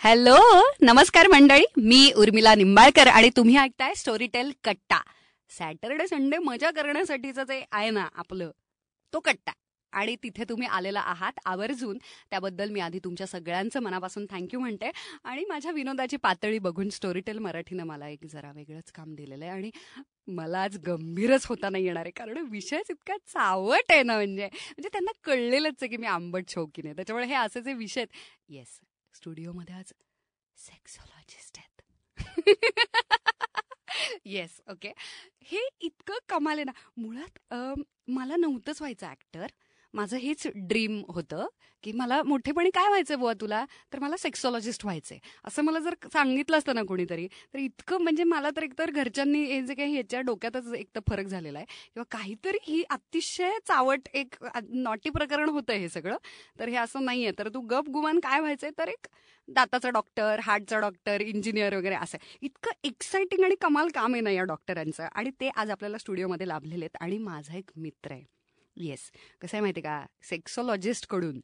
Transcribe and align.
Hello 0.00 0.36
नमस्कार 0.80 1.26
मंडळी. 1.26 1.64
मी 1.76 2.12
उर्मिला 2.16 2.54
निंबाळकर 2.54 3.06
आणि 3.06 3.30
तुम्ही 3.36 3.56
ऐकताय 3.56 3.94
स्टोरीटेल 3.94 4.50
कट्टा. 4.64 5.00
सॅटरडे 5.50 6.06
संडे 6.06 6.38
मजा 6.38 6.70
करण्यासाठीचं 6.70 7.44
जे 7.44 7.64
आहे 7.72 7.90
ना 7.90 8.06
आपलं 8.14 8.50
तो 9.12 9.20
कट्टा. 9.20 9.52
आणि 9.92 10.16
तिथे 10.22 10.44
तुम्ही 10.48 10.68
आलेला 10.68 11.00
आहात 11.00 11.32
आवर्जून. 11.44 11.98
त्याबद्दल 12.30 12.70
मी 12.70 12.80
आधी 12.80 12.98
तुमच्या 13.04 13.26
सगळ्यांचं 13.26 13.80
मनापासून 13.80 14.26
थँक्यू 14.30 14.60
म्हणते. 14.60 14.90
आणि 15.24 15.44
माझ्या 15.48 15.72
विनोदाची 15.72 16.16
पातळी 16.16 16.58
बघून 16.58 16.88
स्टोरीटेल 16.88 17.38
मराठीनं 17.38 17.84
मला 17.84 18.08
एक 18.08 18.26
जरा 18.26 18.52
वेगळंच 18.52 18.92
काम 18.92 19.14
दिलेलं 19.14 19.44
आहे 19.44 19.52
आणि 19.54 19.70
मला 20.28 20.62
आज 20.62 20.78
गंभीरच 20.86 21.46
होता 21.46 21.68
नाही 21.68 21.84
येणार 21.84 22.04
आहे 22.04 22.10
कारण 22.10 22.46
विषयच 22.50 22.90
इतका 22.90 23.16
चावट 23.26 23.92
आहे 23.92 24.02
ना 24.02 24.16
म्हणजे. 24.16 24.46
म्हणजे 24.46 24.88
त्यांना 24.88 25.12
कळलेलंच 25.24 25.82
आहे 25.82 25.88
की 25.88 25.96
मी 25.96 26.06
आंबट 26.06 26.44
शौकीन 26.48 26.86
आहे. 26.86 26.94
त्याच्यामुळे 26.94 27.26
हे 27.26 27.34
असे 27.34 27.60
जे 27.60 27.72
विषय 27.72 28.00
आहेत 28.00 28.52
येस 28.52 28.78
स्टुडिओमध्ये 29.16 29.74
आज 29.74 29.92
सेक्सॉलॉजिस्ट 30.56 31.58
आहेत. 31.58 31.82
येस 34.24 34.60
ओके 34.70 34.92
हे 35.42 35.60
इतकं 35.80 36.18
कमाल 36.28 36.58
आहे 36.58 36.64
ना. 36.64 36.72
मुळात 36.96 37.54
मला 38.08 38.36
नव्हतंच 38.36 38.80
व्हायचं 38.80 39.10
ऍक्टर 39.10 39.46
माझं 39.96 40.16
हेच 40.16 40.46
ड्रीम 40.56 41.00
होतं 41.08 41.46
की 41.84 41.92
मला 41.92 42.22
मोठेपणी 42.22 42.70
काय 42.70 42.86
व्हायचं 42.88 43.18
बुवा 43.18 43.32
तुला? 43.40 43.64
तर 43.92 43.98
मला 43.98 44.16
सेक्सॉलॉजिस्ट 44.18 44.84
व्हायचंय. 44.84 45.18
असं 45.44 45.62
मला 45.64 45.78
जर 45.78 45.94
सांगितलं 46.12 46.58
असतं 46.58 46.74
ना 46.74 46.82
कोणीतरी 46.88 47.26
तर 47.54 47.58
इतकं 47.58 48.02
म्हणजे 48.02 48.24
मला 48.24 48.50
तर 48.56 48.62
एकतर 48.62 48.90
घरच्यांनी 48.90 49.42
हे 49.44 49.60
जे 49.66 49.74
काही 49.74 49.92
ह्याच्या 49.92 50.20
डोक्यातच 50.20 50.72
एक 50.74 50.88
तर 50.94 51.00
फरक 51.08 51.26
झालेला 51.26 51.58
आहे. 51.58 51.66
किंवा 51.94 52.04
काहीतरी 52.18 52.58
ही 52.68 52.82
अतिशय 52.90 53.58
चावट 53.68 54.08
एक 54.14 54.34
नॉटी 54.68 55.10
प्रकरण 55.10 55.48
होतं 55.48 55.72
हे 55.72 55.88
सगळं. 55.88 56.16
तर 56.58 56.68
हे 56.68 56.76
असं 56.76 57.04
नाहीये. 57.04 57.32
तर 57.38 57.48
तू 57.48 57.60
गप 57.70 57.88
गुमान 57.90 58.20
काय 58.20 58.40
व्हायचंय? 58.40 58.70
तर 58.78 58.88
एक 58.88 59.06
दाताचा 59.48 59.90
डॉक्टर 59.90 60.40
हार्टचा 60.42 60.78
डॉक्टर 60.80 61.20
इंजिनियर 61.20 61.76
वगैरे 61.76 61.94
असं. 61.94 62.18
इतकं 62.42 62.70
एक्साइटिंग 62.84 63.44
आणि 63.44 63.54
कमाल 63.60 63.88
काम 63.94 64.12
आहे 64.14 64.20
ना 64.22 64.30
या 64.30 64.44
डॉक्टरांचं 64.44 65.08
आणि 65.12 65.30
ते 65.40 65.48
आज 65.56 65.70
आपल्याला 65.70 65.98
स्टुडिओमध्ये 65.98 66.48
लाभलेले 66.48 66.84
आहेत. 66.84 66.96
आणि 67.00 67.18
माझा 67.18 67.56
एक 67.56 67.70
मित्र 67.76 68.12
आहे. 68.12 68.35
येस 68.76 69.10
कसं 69.42 69.56
आहे 69.56 69.60
माहिती 69.60 69.80
का? 69.80 70.04
सेक्सॉलॉजिस्टकडून 70.22 71.40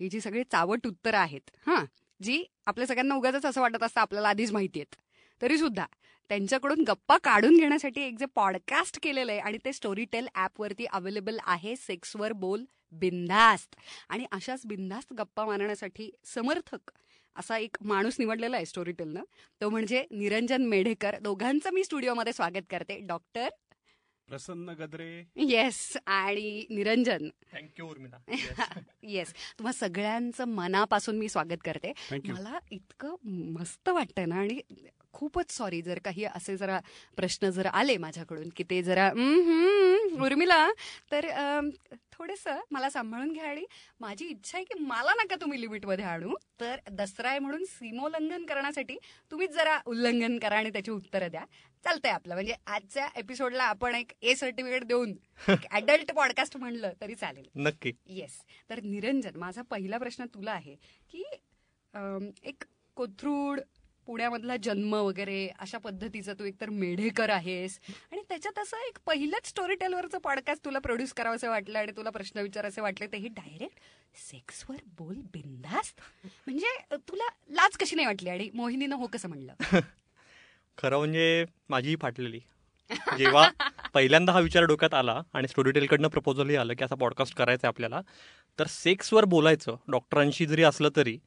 ही 0.00 0.08
जी 0.08 0.20
सगळी 0.20 0.42
चावट 0.52 0.86
उत्तरं 0.86 1.18
आहेत 1.18 1.50
हां 1.66 1.84
जी 2.20 2.44
आपल्या 2.66 2.86
सगळ्यांना 2.86 3.14
उगाच 3.14 3.44
असं 3.44 3.60
वाटत 3.60 3.82
असतं 3.82 4.00
आपल्याला 4.00 4.28
आधीच 4.28 4.52
माहिती 4.52 4.80
आहेत. 4.80 4.94
तरी 5.40 5.58
सुद्धा 5.58 5.86
त्यांच्याकडून 6.30 6.82
गप्पा 6.88 7.16
काढून 7.24 7.56
घेण्यासाठी 7.56 8.00
एक 8.02 8.18
जे 8.18 8.26
पॉडकास्ट 8.34 8.98
केलेलं 9.02 9.32
आहे 9.32 9.40
आणि 9.40 9.58
ते 9.64 9.72
स्टोरी 9.72 10.04
टेल 10.12 10.28
ॲपवरती 10.34 10.84
अवेलेबल 10.92 11.38
आहे 11.44 11.74
सेक्सवर 11.76 12.32
बोल 12.32 12.64
बिंदास्त 12.92 13.76
आणि 14.08 14.26
अशाच 14.32 14.66
बिंदास्त 14.66 15.12
गप्पा 15.12 15.44
मारण्यासाठी 15.46 16.10
समर्थक 16.24 16.90
असा 17.36 17.58
एक 17.58 17.76
माणूस 17.82 18.16
निवडलेला 18.18 18.56
आहे 18.56 18.66
स्टोरीटेलनं 18.66 19.22
तो 19.60 19.68
म्हणजे 19.70 20.04
निरंजन 20.10 20.64
मेढेकर. 20.64 21.18
दोघांचं 21.18 21.70
मी 21.70 21.84
स्टुडिओमध्ये 21.84 22.32
स्वागत 22.32 22.66
करते. 22.70 22.98
डॉक्टर 22.98 23.48
प्रसन्न 24.28 24.70
गद्रे. 24.70 25.08
येस 25.36 25.96
आणि 26.06 26.64
निरंजन. 26.70 27.28
थँक्यू 27.52 27.86
उर्मिला 27.86 28.18
येस 29.02 29.32
तुम्हा 29.58 29.72
सगळ्यांचं 29.72 30.44
मनापासून 30.44 31.18
मी 31.18 31.28
स्वागत 31.28 31.62
करते. 31.64 31.92
मला 32.10 32.58
इतकं 32.70 33.14
मस्त 33.52 33.88
वाटतंय 33.88 34.24
ना 34.24 34.36
आणि 34.36 34.60
खूपच 35.12 35.50
सॉरी 35.50 35.80
जर 35.82 35.98
काही 35.98 36.24
असे 36.24 36.56
जरा 36.56 36.78
प्रश्न 37.16 37.50
जर 37.50 37.66
आले 37.66 37.96
माझ्याकडून 37.96 38.48
की 38.56 38.64
ते 38.70 38.82
जरा 38.82 39.06
"हम्म, 39.08 39.40
हम्म, 39.40 40.22
उर्मिला 40.24 40.66
तर 41.12 41.26
थोडंसं 42.14 42.60
मला 42.70 42.90
सांभाळून 42.90 43.32
घ्या 43.32 43.44
आणि 43.44 43.64
माझी 44.00 44.26
इच्छा 44.26 44.56
आहे 44.58 44.64
की 44.64 44.78
मला 44.80 45.12
नका 45.14 45.36
तुम्ही 45.40 45.60
लिमिटमध्ये 45.60 46.04
आणू. 46.04 46.34
तर 46.60 46.80
दसरा 46.90 47.28
आहे 47.28 47.38
म्हणून 47.38 47.64
सीमोल्लंघन 47.64 48.44
करण्यासाठी 48.46 48.96
तुम्हीच 49.30 49.50
जरा 49.50 49.78
उल्लंघन 49.86 50.38
करा 50.38 50.56
आणि 50.58 50.70
त्याची 50.70 50.90
उत्तरं 50.90 51.30
द्या. 51.30 51.44
चालतंय 51.84 52.10
आपलं. 52.10 52.34
म्हणजे 52.34 52.54
आजच्या 52.66 53.08
एपिसोडला 53.16 53.64
आपण 53.64 53.94
एक 53.94 54.12
ए 54.22 54.34
सर्टिफिकेट 54.34 54.84
देऊन 54.84 55.14
अडल्ट 55.70 56.12
पॉडकास्ट 56.12 56.56
म्हणलं 56.60 56.92
तरी 57.00 57.14
चालेल. 57.14 57.48
नक्की. 57.56 57.92
येस 58.06 58.40
तर 58.70 58.80
निरंजन 58.82 59.38
माझा 59.38 59.62
पहिला 59.62 59.98
प्रश्न 59.98 60.24
तुला 60.34 60.52
आहे 60.52 60.74
की 61.10 61.24
एक 62.44 62.64
कोथरूड 62.96 63.60
पुण्यामधला 64.06 64.56
जन्म 64.56 64.94
वगैरे 64.94 65.48
अशा 65.58 65.78
पद्धतीचं 65.78 66.34
तू 66.38 66.44
एकतर 66.44 66.70
मेढेकर 66.70 67.30
आहेस. 67.30 67.78
आणि 68.12 68.22
त्याच्यात 68.28 68.58
असं 68.58 68.76
एक 68.88 68.98
पहिलंच 69.06 69.48
स्टोरी 69.48 69.74
टेलवरचं 69.74 70.18
पॉडकास्ट 70.18 70.64
तुला 70.64 70.78
प्रोड्यूस 70.78 71.12
करावंसं 71.12 71.48
वाटलं 71.48 71.78
आणि 71.78 71.92
तुला 71.96 72.10
प्रश्न 72.10 72.40
विचारायचे 72.40 72.80
वाटले 72.80 73.06
तेही 73.06 73.28
डायरेक्ट 73.28 73.78
सेक्सवर 74.30 74.76
बोल 74.98 75.14
बिंदास्त 75.14 76.00
म्हणजे 76.46 76.96
तुला 77.08 77.28
लाज 77.50 77.76
कशी 77.76 77.96
नाही 77.96 78.06
वाटली 78.06 78.30
आणि 78.30 78.50
मोहिनीनं 78.54 78.96
हो 78.96 79.06
कसं 79.06 79.28
म्हणलं? 79.28 79.54
खरं 80.78 80.98
म्हणजे 80.98 81.44
माझीही 81.68 81.96
फाटलेली. 81.96 82.40
जेव्हा 83.18 83.48
पहिल्यांदा 83.94 84.32
हा 84.32 84.40
विचार 84.40 84.64
डोक्यात 84.64 84.94
आला 84.94 85.20
आणि 85.32 85.48
स्टोरीटेलकडनं 85.48 86.08
प्रपोजलही 86.08 86.56
आलं 86.56 86.74
की 86.74 86.84
असा 86.84 86.94
पॉडकास्ट 86.94 87.34
करायचा 87.36 87.66
आहे 87.66 87.72
आपल्याला 87.74 88.00
तर 88.58 88.66
सेक्सवर 88.66 89.24
बोलायचं 89.24 89.76
डॉक्टरांशी 89.88 90.46
जरी 90.46 90.62
असलं 90.62 90.88
तरी 90.96 91.18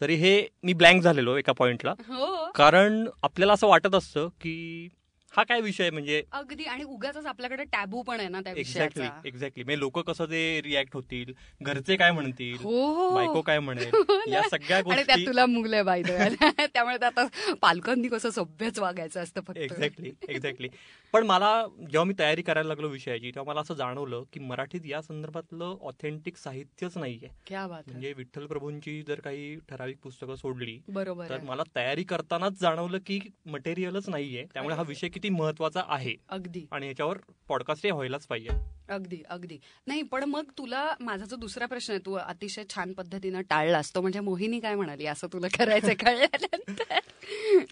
तरी 0.00 0.14
हे 0.14 0.32
मी 0.62 0.72
ब्लँक 0.72 1.02
झालेलो 1.02 1.36
एका 1.36 1.52
पॉइंटला 1.52 1.94
हो. 2.08 2.50
कारण 2.54 3.04
आपल्याला 3.22 3.52
असं 3.52 3.66
वाटत 3.66 3.94
असतं 3.94 4.28
की 4.40 4.88
हा 5.38 5.42
काय 5.44 5.60
विषय 5.60 5.90
म्हणजे? 5.90 6.22
अगदी 6.32 6.64
आणि 6.64 6.84
उगाच 6.84 7.26
आपल्याकडे 7.26 7.64
टॅबू 7.64 8.02
पण 8.02 8.20
आहे 8.20 8.28
ना 8.28 8.40
त्या 8.40 8.52
एक्झॅक्टली 8.52 9.04
एक्झॅक्टली 9.24 9.64
म्हणजे 9.64 9.78
लोक 9.78 9.98
कसं 9.98 10.24
ते 10.24 10.60
रिॲक्ट 10.64 10.94
होतील 10.94 11.32
घरचे 11.60 11.96
काय 11.96 12.10
म्हणतील 12.10 12.56
हो 12.62 12.86
हो 12.94 13.10
बायको 13.10 13.40
काय 13.40 13.58
म्हणेल 13.58 13.90
हो 14.10 14.30
या. 14.30 14.42
सगळ्या 14.42 14.80
गोष्टी 14.80 15.26
तुला 15.26 15.42
आहे 15.42 15.82
बाय 15.82 16.02
त्यामुळे 16.66 17.04
आता 17.04 17.26
पालकांनी 17.62 18.08
कसं 18.08 18.30
सभ्यच 18.30 18.78
वागायचं 18.78 19.20
असतं 19.22 19.40
फक्त. 19.40 19.58
एक्झॅक्टली 19.58 20.10
एक्झॅक्टली 20.28 20.68
पण 21.14 21.26
मला 21.26 21.66
जेव्हा 21.80 22.04
मी 22.04 22.14
तयारी 22.18 22.42
करायला 22.42 22.68
लागलो 22.68 22.88
विषयाची 22.88 23.30
तेव्हा 23.30 23.52
मला 23.52 23.60
असं 23.60 23.74
जाणवलं 23.74 24.24
की 24.32 24.40
मराठीत 24.40 24.80
या 24.86 25.02
संदर्भातलं 25.02 25.76
ऑथेंटिक 25.80 26.36
साहित्यच 26.36 26.96
नाहीये. 26.96 27.28
म्हणजे 27.50 28.12
विठ्ठल 28.12 28.46
प्रभूंची 28.46 29.02
जर 29.02 29.20
काही 29.20 29.56
ठराविक 29.68 29.98
पुस्तकं 30.02 30.34
सोडली 30.34 30.78
बरोबर 30.88 31.28
तर. 31.28 31.40
मला 31.40 31.62
तयारी 31.76 32.04
करतानाच 32.04 32.60
जाणवलं 32.60 32.98
की 33.06 33.20
मटेरियलच 33.46 34.08
नाहीये. 34.08 34.44
त्यामुळे 34.54 34.74
हा 34.74 34.82
विषय 34.82 35.08
किती 35.08 35.27
महत्त्वाचा 35.30 35.82
आहे. 35.88 36.14
अगदी. 36.28 36.66
आणि 36.72 36.86
याच्यावर 36.86 37.18
पॉडकास्टही 37.48 37.90
व्हायलाच 37.90 38.26
पाहिजे. 38.26 38.48
अगदी 38.88 39.22
अगदी. 39.28 39.58
नाही 39.86 40.02
पण 40.02 40.24
मग 40.24 40.44
तुला 40.58 40.94
माझा 41.00 41.24
जो 41.24 41.36
दुसरा 41.36 41.66
प्रश्न 41.66 41.92
आहे 41.92 42.00
तू 42.06 42.12
अतिशय 42.14 42.64
छान 42.74 42.92
पद्धतीनं 42.92 43.40
टाळला 43.40 43.78
असतो 43.78 44.00
म्हणजे 44.00 44.20
मोहिनी 44.20 44.60
काय 44.60 44.74
म्हणाली? 44.74 45.06
असं 45.06 45.26
तुला 45.32 45.46
करायचं 45.58 45.92
कळल्यानंतर. 46.06 46.98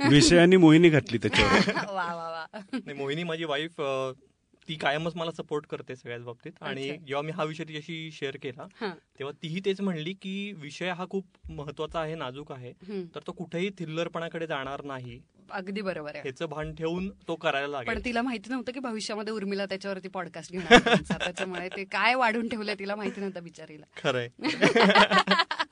विषयाने 0.08 0.56
मोहिनी 0.56 0.88
घातली 0.88 1.18
त्याच्यावर. 1.18 1.50
वा 1.94 2.14
वा 2.14 2.28
वा. 2.30 2.46
नाही, 2.72 2.98
मोहिनी 2.98 3.22
माझी 3.22 3.44
वाईफ 3.44 3.80
ती 4.68 4.74
कायमच 4.74 5.16
मला 5.16 5.30
सपोर्ट 5.30 5.66
करते 5.66 5.96
सगळ्याच 5.96 6.22
बाबतीत 6.22 6.52
आणि. 6.60 6.88
जेव्हा 6.98 7.22
मी 7.22 7.32
हा 7.32 7.44
विषय 7.44 7.64
तिच्याशी 7.64 8.10
शेअर 8.12 8.36
केला. 8.42 8.66
तेव्हा 9.18 9.32
तीही 9.42 9.60
तेच 9.64 9.80
म्हणली 9.80 10.12
की 10.12 10.52
विषय 10.56 10.90
हा 10.90 11.04
खूप 11.10 11.50
महत्त्वाचा 11.50 12.00
आहे 12.00 12.14
नाजूक 12.14 12.52
आहे. 12.52 12.72
तर 13.14 13.20
तो 13.26 13.32
कुठेही 13.32 13.70
थिल्लरपणाकडे 13.78 14.46
जाणार 14.46 14.82
नाही 14.84 15.20
अगदी 15.50 15.80
बरोबर 15.80 16.10
आहे 16.10 16.20
ह्याचं 16.20 16.46
भान 16.46 16.74
ठेवून 16.74 17.08
तो 17.28 17.34
करायला 17.36 17.78
पण 17.78 17.86
लागेल 17.86 18.04
तिला 18.04 18.22
माहिती 18.22 18.50
नव्हतं 18.50 18.72
की 18.72 18.80
भविष्यामध्ये 18.80 19.32
उर्मिला 19.32 19.66
त्याच्यावरती 19.66 20.08
पॉडकास्ट 20.08 20.52
घेणार 20.52 20.78
त्यांचा. 20.78 21.16
त्याच्यामुळे 21.16 21.68
ते 21.68 21.84
काय 21.84 22.14
वाढून 22.14 22.48
ठेवलंय 22.48 22.74
तिला 22.78 22.96
माहिती 22.96 23.20
नव्हतं 23.20 23.42
बिचारीला 23.44 23.84
खरंय 23.96 24.28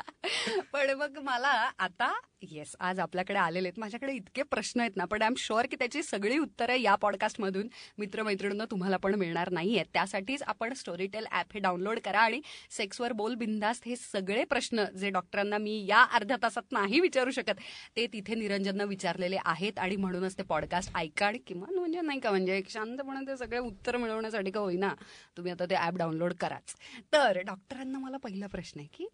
पण 0.74 0.90
मग 0.98 1.18
मला 1.22 1.48
आता 1.78 2.10
येस 2.42 2.74
आज 2.80 2.98
आपल्याकडे 3.00 3.38
आलेले 3.38 3.68
आहेत. 3.68 3.78
माझ्याकडे 3.80 4.12
इतके 4.12 4.42
प्रश्न 4.42 4.80
आहेत 4.80 4.96
ना 4.96 5.04
पण 5.04 5.22
आय 5.22 5.26
एम 5.26 5.34
शुअर 5.38 5.66
की 5.66 5.76
त्याची 5.76 6.02
सगळी 6.02 6.38
उत्तरं 6.38 6.74
या 6.74 6.94
पॉडकास्टमधून 6.94 7.68
मित्रमैत्रिणींना 7.98 8.64
तुम्हाला 8.70 8.96
पण 8.96 9.14
मिळणार 9.14 9.50
नाही 9.50 9.74
आहेत 9.76 9.86
त्यासाठीच 9.92 10.42
आपण 10.42 10.72
स्टोरीटेल 10.74 11.26
ॲप 11.30 11.52
हे 11.54 11.60
डाउनलोड 11.60 11.98
करा 12.04 12.20
आणि 12.20 12.40
सेक्सवर 12.70 13.12
बोल 13.12 13.34
बिंदास्त 13.34 13.86
हे 13.86 13.96
सगळे 13.96 14.44
प्रश्न 14.44 14.84
जे 14.96 15.10
डॉक्टरांना 15.10 15.58
मी 15.58 15.84
या 15.88 16.02
अर्ध्या 16.12 16.36
तासात 16.42 16.72
नाही 16.72 17.00
विचारू 17.00 17.30
शकत 17.30 17.60
ते 17.96 18.06
तिथे 18.12 18.34
निरंजननं 18.34 18.84
विचारलेले 18.86 19.38
आहेत 19.44 19.78
आणि 19.78 19.96
म्हणूनच 19.96 20.38
ते 20.38 20.42
पॉडकास्ट 20.42 20.96
ऐका 20.96 21.26
आणि 21.26 21.38
किमान 21.46 21.78
म्हणजे 21.78 22.00
नाही 22.00 22.20
का 22.20 22.30
म्हणजे 22.30 22.56
एक 22.58 22.70
शांतपणे 22.70 23.26
ते 23.26 23.36
सगळे 23.36 23.58
उत्तर 23.60 23.96
मिळवण्यासाठी 23.96 24.50
का 24.50 24.60
होईना 24.60 24.94
तुम्ही 25.36 25.52
आता 25.52 25.64
ते 25.70 25.74
ॲप 25.76 25.96
डाउनलोड 25.96 26.32
कराच. 26.40 26.74
तर 27.12 27.40
डॉक्टरांना 27.42 27.98
मला 27.98 28.16
पहिला 28.16 28.46
प्रश्न 28.46 28.80
आहे 28.80 28.88
की 28.92 29.06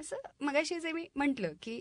असं 0.00 0.16
मगाशी 0.40 0.80
जे 0.80 0.92
मी 0.92 1.04
म्हंटल 1.16 1.46
की 1.62 1.80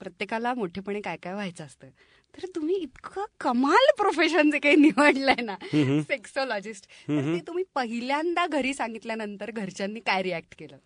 प्रत्येकाला 0.00 0.54
मोठेपणे 0.54 1.00
काय 1.00 1.16
काय 1.16 1.32
व्हायचं 1.32 1.64
असतं. 1.64 1.86
तर 2.34 2.46
तुम्ही 2.54 2.76
इतकं 2.76 3.24
कमाल 3.40 3.90
प्रोफेशन 3.98 4.50
जे 4.50 4.58
काही 4.58 4.76
निवडलंय 4.76 5.42
ना. 5.42 5.54
सेक्सोलॉजिस्ट 6.02 6.84
तर 7.08 7.34
ते 7.34 7.40
तुम्ही 7.46 7.64
पहिल्यांदा 7.74 8.46
घरी 8.46 8.74
सांगितल्यानंतर 8.74 9.50
घरच्यांनी 9.50 10.00
काय 10.00 10.22
रिॲक्ट 10.22 10.54
केलं? 10.58 10.76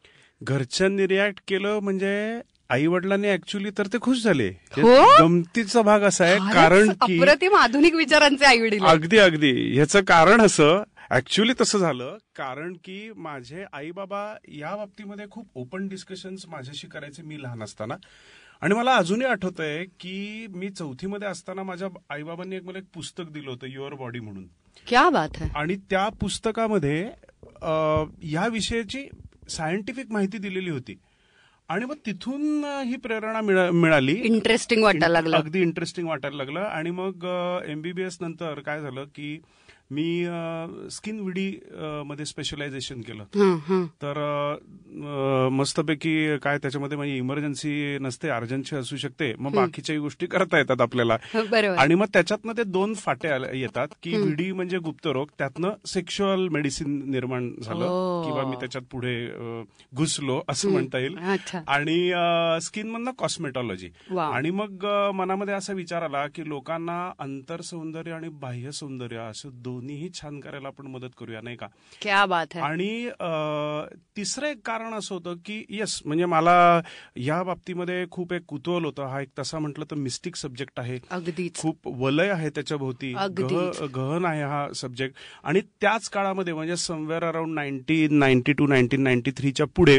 घरच्यांनी 0.42 1.06
रिॲक्ट 1.06 1.40
केलं 1.48 1.78
म्हणजे 1.82 2.40
आई 2.70 2.86
वडिलांनी 2.86 3.28
ऍक्च्युली 3.28 3.70
तर 3.78 3.86
ते 3.86 3.98
खुश 4.02 4.22
झाले. 4.22 4.48
हो? 4.76 4.94
गमतीचा 5.18 5.82
भाग 5.82 6.02
असा 6.02 6.24
आहे 6.24 6.38
कारण 6.54 6.92
की 7.06 7.18
अप्रतिम 7.18 7.54
आधुनिक 7.54 7.94
विचारांचे 7.94 8.44
आई 8.44 8.60
वडील 8.60 8.84
अगदी 8.84 9.18
अगदी. 9.18 9.52
ह्याचं 9.74 10.00
कारण 10.00 10.40
असं 10.40 10.82
ऍक्च्युली 11.12 11.52
तसं 11.60 11.78
झालं 11.78 12.16
कारण 12.36 12.72
की 12.84 13.12
माझे 13.16 13.64
आई 13.72 13.90
बाबा 13.90 14.34
या 14.48 14.76
बाबतीमध्ये 14.76 15.24
खूप 15.30 15.48
ओपन 15.54 15.88
डिस्कशन्स 15.88 16.48
माझ्याशी 16.48 16.86
करायचे 16.86 17.22
मी 17.22 17.42
लहान 17.42 17.62
असताना. 17.62 17.94
आणि 18.60 18.74
मला 18.74 18.96
अजूनही 18.96 19.26
आठवत 19.26 19.60
आहे 19.60 19.84
की 19.84 20.46
मी 20.50 20.70
चौथीमध्ये 20.70 21.28
असताना 21.28 21.62
माझ्या 21.62 21.88
आईबाबांनी 22.10 22.56
एक 22.56 22.64
मला 22.64 22.78
एक 22.78 22.84
पुस्तक 22.94 23.24
दिलं 23.30 23.50
होतं 23.50 23.66
युअर 23.66 23.94
बॉडी 23.94 24.20
म्हणून. 24.20 24.44
क्या 24.88 25.10
बात 25.10 25.28
है. 25.36 25.48
आणि 25.54 25.76
त्या 25.76 26.08
पुस्तकामध्ये 26.08 27.02
या 28.22 28.46
विषयाची 28.46 29.06
सायंटिफिक 29.50 30.10
माहिती 30.10 30.38
दिलेली 30.38 30.70
होती. 30.70 30.98
आणि 31.68 31.84
मग 31.84 31.96
तिथून 32.06 32.64
ही 32.64 32.96
प्रेरणा 32.96 33.40
मिळा- 33.40 33.70
मिळाली. 33.70 34.12
इंटरेस्टिंग 34.12 34.82
वाटायला 34.82 35.08
लागलं. 35.08 35.36
अगदी 35.36 35.60
इंटरेस्टिंग 35.60 36.08
वाटायला 36.08 36.36
लागलं. 36.36 36.60
आणि 36.60 36.90
मग 36.90 37.26
एमबीबीएस 37.68 38.18
नंतर 38.20 38.60
काय 38.60 38.80
झालं 38.80 39.04
की 39.04 39.40
मी 39.92 40.26
स्किन 40.90 41.20
विडी 41.20 41.60
मध्ये 42.06 42.24
स्पेशलायझेशन 42.26 43.00
केलं. 43.00 43.24
तर 43.86 44.56
मस्तपैकी 45.52 46.38
काय 46.38 46.58
त्याच्यामध्ये 46.58 46.96
म्हणजे 46.96 47.16
इमर्जन्सी 47.16 47.98
नसते 47.98 48.28
अर्जन्सी 48.28 48.76
असू 48.76 48.96
शकते 48.96 49.34
मग 49.38 49.54
बाकीच्याही 49.54 50.00
गोष्टी 50.00 50.26
करता 50.26 50.58
येतात 50.58 50.80
आपल्याला. 50.80 51.16
बरोबर. 51.34 51.76
आणि 51.78 51.94
मग 51.94 52.06
त्याच्यातनं 52.12 52.52
ते 52.52 52.64
दोन 52.64 52.94
फाटे 52.94 53.28
येतात 53.58 53.88
की 54.02 54.16
व्हिडी 54.16 54.52
म्हणजे 54.52 54.78
गुप्तरोग 54.78 55.26
त्यातनं 55.38 55.70
सेक्शुअल 55.86 56.48
मेडिसिन 56.48 57.10
निर्माण 57.10 57.52
झालं. 57.62 58.22
किंवा 58.24 58.50
मी 58.50 58.56
त्याच्यात 58.56 58.84
पुढे 58.90 59.28
घुसलो 59.94 60.40
असं 60.48 60.70
म्हणता 60.70 60.98
येईल. 60.98 61.16
आणि 61.68 62.12
स्किन 62.62 62.90
मधनं 62.90 63.10
कॉस्मेटॉलॉजी. 63.18 63.88
आणि 64.18 64.50
मग 64.50 64.86
मनामध्ये 65.14 65.54
असा 65.54 65.72
विचार 65.72 66.02
आला 66.02 66.26
की 66.26 66.48
लोकांना 66.48 67.12
अंतर 67.18 67.60
सौंदर्य 67.60 68.12
आणि 68.12 68.28
बाह्य 68.28 68.70
सौंदर्य 68.70 69.16
असं 69.16 69.48
दोन्हीही 69.82 70.08
छान 70.14 70.38
करायला 70.40 70.68
आपण 70.68 70.86
मदत 70.86 71.14
करूया 71.18 71.40
नाही 71.42 71.56
का? 71.56 71.66
क्या 72.02 72.24
बात 72.26 72.54
है. 72.54 72.60
आणि 72.62 73.10
तिसरं 74.16 74.46
एक 74.46 74.60
कारण 74.66 74.94
असं 74.94 75.14
होतं 75.14 75.34
की 75.44 75.64
येस 75.70 76.00
म्हणजे 76.06 76.24
मला 76.26 76.54
या 77.16 77.42
बाबतीमध्ये 77.42 78.04
खूप 78.10 78.32
एक 78.32 78.44
कुतूहल 78.48 78.84
होतं. 78.84 79.06
हा 79.06 79.20
एक 79.20 79.28
तसा 79.38 79.58
म्हटलं 79.58 79.84
तर 79.90 79.96
मिस्टिक 79.98 80.36
सब्जेक्ट 80.36 80.80
आहे. 80.80 80.98
खूप 81.58 81.88
वलय 82.00 82.30
आहे 82.30 82.50
त्याच्या 82.50 82.76
भोवती 82.78 83.12
गहन 83.12 84.24
आहे 84.24 84.42
हा 84.44 84.66
सब्जेक्ट 84.76 85.16
आणि 85.44 85.60
त्याच 85.80 86.08
काळामध्ये 86.08 86.54
म्हणजे 86.54 86.76
somewhere 86.76 87.24
around 87.24 87.54
nineteen 87.54 88.18
ninety 88.18 88.52
two 88.52 88.66
nineteen 88.66 89.02
ninety 89.02 89.30
थ्रीच्या 89.36 89.66
पुढे 89.76 89.98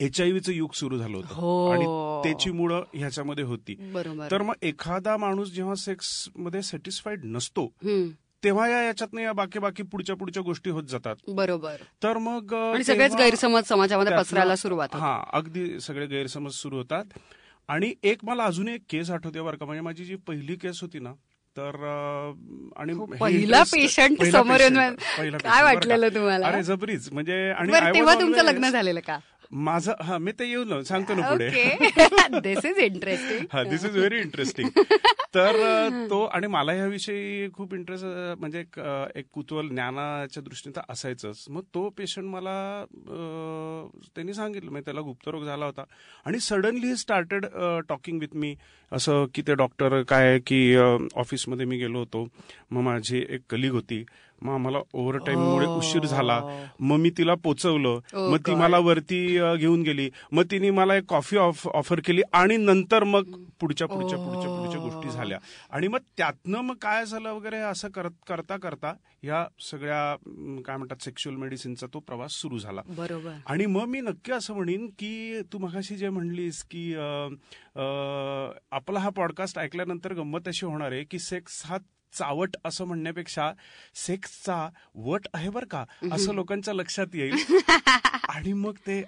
एच 0.00 0.20
आय 0.20 0.30
व्हीचं 0.30 0.52
युग 0.52 0.72
सुरू 0.74 0.96
झालं 0.98 1.16
होतं. 1.16 1.34
हो. 1.34 1.70
आणि 1.72 1.84
त्याची 2.24 2.50
मुळं 2.50 2.82
ह्याच्यामध्ये 2.94 3.44
होती. 3.44 3.74
तर 4.30 4.42
मग 4.42 4.54
एखादा 4.62 5.16
माणूस 5.16 5.52
जेव्हा 5.52 5.74
सेक्समध्ये 5.74 6.62
सॅटिस्फाईड 6.62 7.24
नसतो 7.26 7.66
तेव्हा 8.42 8.66
या 8.68 8.82
याच्यातनं 8.82 9.20
या 9.20 9.32
बाकी 9.32 9.58
बाकी 9.58 9.82
पुढच्या 9.82 10.16
पुढच्या 10.16 10.42
गोष्टी 10.42 10.70
होत 10.70 10.84
जातात 10.84 11.16
बरोबर 11.28 11.82
तर 12.02 12.18
मग 12.18 12.54
सगळेच 12.82 13.14
गैरसमज 13.16 13.68
समाजामध्ये 13.68 14.16
पसरायला 14.16 14.56
सुरुवात. 14.56 14.94
हा 14.94 15.18
अगदी 15.32 15.78
सगळे 15.80 16.06
गैरसमज 16.06 16.52
सुरू 16.52 16.76
होतात 16.76 17.18
आणि 17.68 17.92
एक 18.02 18.24
मला 18.24 18.44
अजून 18.44 18.68
एक 18.68 18.82
केस 18.90 19.10
आठवते 19.10 19.40
बरं 19.40 19.56
का 19.56 19.66
म्हणजे 19.66 19.82
माझी 19.82 20.04
जी 20.04 20.16
पहिली 20.26 20.54
केस 20.56 20.80
होती 20.80 20.98
ना 20.98 21.12
तर 21.56 21.74
आणि 22.76 22.92
हे 22.92 23.16
पहिला 23.16 23.62
पहिला 23.62 24.30
समोर 24.32 24.58
काय 25.38 25.62
वाटलेलं? 25.62 26.08
तुम्हाला? 26.08 26.46
अरे 26.46 26.62
जबरीच 26.62 27.08
म्हणजे 27.12 27.38
आणि 27.50 27.72
तेव्हा 27.94 28.14
तुमचं 28.14 28.44
लग्न 28.44 28.70
झालेलं 28.70 29.00
का 29.00 29.18
माझं 29.52 29.92
हा 30.04 30.18
मी 30.18 30.32
ते 30.38 30.48
येऊन 30.48 30.68
ना, 30.68 30.82
सांगतो 30.82 31.14
ना 31.14 31.30
पुढे. 31.30 31.48
दिस 32.40 32.64
इज 32.64 32.78
इंटरेस्टिंग 32.78 33.46
हा 33.52 33.62
दिस 33.64 33.84
इज 33.84 33.96
व्हेरी 33.96 34.20
इंटरेस्टिंग 34.20 34.68
तर 35.34 35.56
तो 36.10 36.22
आणि 36.24 36.46
मला 36.46 36.72
ह्याविषयी 36.72 37.48
खूप 37.54 37.74
इंटरेस्ट 37.74 38.04
म्हणजे 38.40 38.60
एक, 38.60 39.26
कुतूहल 39.32 39.68
ज्ञानाच्या 39.68 40.42
दृष्टीने 40.42 40.76
तर 40.76 40.92
असायचंच. 40.92 41.44
मग 41.50 41.62
तो 41.74 41.88
पेशंट 41.98 42.26
मला 42.30 42.84
त्यांनी 44.14 44.34
सांगितलं 44.34 44.70
म्हणजे 44.70 44.84
त्याला 44.84 45.00
गुप्तरोग 45.00 45.44
झाला 45.44 45.64
होता. 45.66 45.84
आणि 46.26 46.40
suddenly 46.40 46.94
started 46.96 47.46
talking 47.88 48.20
with 48.20 48.36
me 48.36 48.54
असं 48.92 49.24
की 49.34 49.42
ते 49.46 49.54
डॉक्टर 49.54 50.02
काय 50.08 50.38
की 50.46 50.76
ऑफिसमध्ये 50.76 51.66
मी 51.66 51.78
गेलो 51.78 51.98
होतो. 51.98 52.26
मग 52.70 52.82
माझी 52.82 53.24
एक 53.28 53.40
कलिग 53.50 53.72
होती. 53.72 54.04
मग 54.42 54.52
आम्हाला 54.54 54.78
ओव्हर 54.92 55.18
टाईममुळे 55.18 55.66
उशीर 55.66 56.04
झाला. 56.06 56.40
मग 56.80 56.96
मी 56.96 57.10
तिला 57.18 57.34
पोचवलं. 57.34 57.98
मग 58.14 58.38
ती. 58.46 58.54
मला 58.54 58.78
वरती 58.78 59.26
घेऊन 59.56 59.82
गेली. 59.82 60.10
मग 60.32 60.44
तिने 60.50 60.70
मला 60.70 60.96
एक 60.96 61.04
कॉफी 61.08 61.36
ऑफर 61.36 62.00
केली 62.04 62.22
आणि 62.32 62.56
नंतर 62.56 63.04
मग 63.04 63.22
पुढच्या 63.60 63.86
पुढच्या 63.88 64.18
पुढच्या 64.18 64.48
पुढच्या 64.48 64.80
गोष्टी 64.80 65.10
झाल्या. 65.10 65.38
आणि 65.70 65.88
मग 65.88 65.98
त्यातनं 66.16 66.60
मग 66.60 66.74
काय 66.74 67.04
झालं 67.06 67.32
वगैरे 67.32 67.56
असं 67.56 67.88
करत 67.88 68.10
करता 68.28 68.56
करता 68.56 68.92
या 69.22 69.44
सगळ्या 69.60 70.14
काय 70.66 70.76
म्हणतात 70.76 71.02
सेक्शुअल 71.02 71.36
मेडिसिनचा 71.36 71.86
तो 71.94 72.00
प्रवास 72.00 72.32
सुरू 72.32 72.58
झाला. 72.58 72.82
बरोबर. 72.88 73.32
आणि 73.46 73.66
मग 73.66 73.84
मी 73.84 74.00
नक्की 74.00 74.32
असं 74.32 74.54
म्हणेन 74.54 74.86
की 74.98 75.40
तू 75.52 75.58
मगाशी 75.58 75.96
जे 75.96 76.08
म्हणलीस 76.08 76.62
की 76.62 76.94
आपला 78.72 78.98
हा 78.98 79.08
पॉडकास्ट 79.08 79.58
ऐकल्यानंतर 79.58 80.12
गंमत 80.12 80.48
अशी 80.48 80.66
होणार 80.66 80.92
आहे 80.92 81.04
की 81.04 81.18
सेक्स 81.18 81.62
हा 81.66 81.76
चावट 82.12 82.56
असं 82.64 82.84
म्हणण्यापेक्षा 82.84 83.50
सेक्सचा 83.94 84.68
वट 84.94 85.26
आहे 85.34 85.48
बरं 85.48 85.66
का 85.66 85.84
असं 86.12 86.34
लोकांच्या 86.34 86.74
लक्षात 86.74 87.14
येईल 87.14 87.34
आणि 88.28 88.52
मग 88.52 88.76
ते 88.86 89.02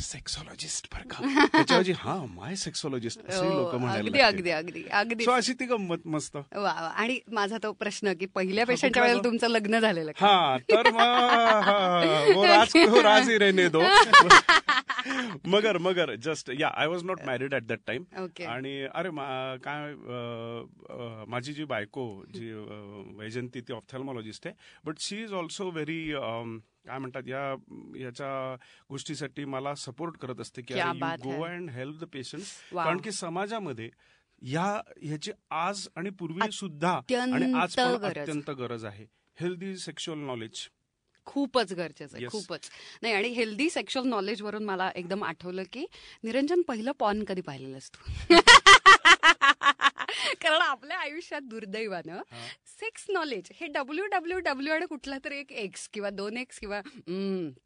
सेक्सॉलॉजिस्ट 0.00 0.86
बरं 0.92 1.08
का 1.08 1.46
त्याच्याऐवजी 1.52 1.92
हा 1.98 2.16
माय 2.28 2.54
सेक्सॉलॉजिस्ट 2.56 3.20
असे 3.28 3.44
लोक 3.46 3.72
हो, 3.72 3.78
म्हणायला 3.78 4.26
अगदी. 4.26 4.50
अगदी 4.50 4.84
अगदी 4.92 5.24
अशी 5.30 5.52
ती 5.52 5.66
गंमत 5.66 6.06
मस्त 6.06 6.36
वा. 6.36 6.70
आणि 6.70 7.18
माझा 7.28 7.58
तो 7.62 7.72
प्रश्न 7.72 8.12
की 8.12 8.26
पहिल्या 8.26 8.66
पेशंटच्या 8.66 9.02
वेळेला? 9.02 9.20
तुमचं 9.24 9.48
लग्न 9.48 9.78
झालेलं? 9.78 10.10
हा 10.16 10.56
तर 10.70 10.90
मग 10.90 11.00
हा, 11.00 12.24
वो 12.34 12.46
राज 12.46 12.76
राज 13.04 13.28
ही 13.30 13.38
रहने 13.38 13.68
दो 13.68 13.82
मगर 15.46 15.78
मगर 15.78 16.14
जस्ट 16.14 16.50
या 16.60 16.68
I 16.68 16.86
was 16.86 17.02
not 17.04 17.20
married 17.26 17.54
at 17.54 17.62
that 17.62 17.78
time 17.86 18.04
आणि 18.48 18.80
अरे 18.94 19.08
काय 19.64 19.94
माझी 21.28 21.52
जी 21.52 21.64
बायको 21.64 22.04
जी 22.34 22.43
अ, 22.50 23.12
वैजंती 23.16 23.60
ती 23.60 23.72
ऑप्थॅल्मॉलॉजिस्ट 23.72 24.46
आहे 24.46 24.54
but 24.84 24.98
she 25.00 25.22
is 25.22 25.32
also 25.32 25.70
very 25.70 26.00
काय 26.12 26.98
म्हणतात 26.98 27.28
या 27.28 27.42
याच्या 27.98 28.54
गोष्टीसाठी 28.90 29.44
मला 29.46 29.74
सपोर्ट 29.74 30.16
करत 30.16 30.40
असते 30.40 30.62
की 30.62 30.74
go. 30.74 31.42
And 31.44 31.70
help 31.70 32.00
the 32.00 32.04
patient. 32.04 32.42
कारण 32.74 32.98
की 32.98 33.12
समाजामध्ये 33.12 33.88
या 34.42 34.66
ह्याची 35.02 35.32
आज 35.50 35.86
आणि 35.96 36.10
पूर्वी 36.10 36.50
सुद्धा 36.52 36.90
आणि 36.90 37.52
आज 37.54 37.78
अत्यंत 37.78 37.98
गरज. 38.00 38.18
अत्यंत 38.18 38.50
गरज 38.50 38.84
आहे 38.84 39.04
हेल्दी 39.38 39.76
सेक्शुअल 39.76 40.18
नॉलेज 40.18 40.68
खूपच 41.26 41.72
गरजेचं 41.72 42.16
आहे 42.16 42.24
Yes. 42.24 42.32
खूपच 42.32 42.68
नाही 43.02 43.14
आणि 43.14 43.28
हेल्दी 43.28 43.68
सेक्शुअल 43.70 44.06
नॉलेज 44.06 44.42
वरून 44.42 44.64
मला 44.64 44.90
एकदम 44.94 45.22
आठवलं 45.24 45.62
की 45.72 45.84
निरंजन 46.24 46.62
पहिलं 46.62 46.92
पॉन 46.98 47.22
कधी 47.24 47.40
पाहिलेलंस 47.40 47.90
तू 47.90 48.12
कारण 48.30 48.40
आपल्या 50.74 50.98
आयुष्यात 50.98 51.42
दुर्दैवानं 51.42 52.22
सेक्स 52.66 53.06
नॉलेज 53.08 53.48
हे 53.54 53.66
डब्ल्यू 53.66 54.06
डब्ल्यू 54.06 54.38
डब्ल्यू 54.38 54.74
आणि 54.74 54.86
कुठला 54.86 55.18
तरी 55.24 55.38
एक 55.38 55.52
एक्स 55.52 55.88
किंवा 55.88 56.10
दोन 56.10 56.36
एक्स 56.36 56.58
किंवा 56.58 56.80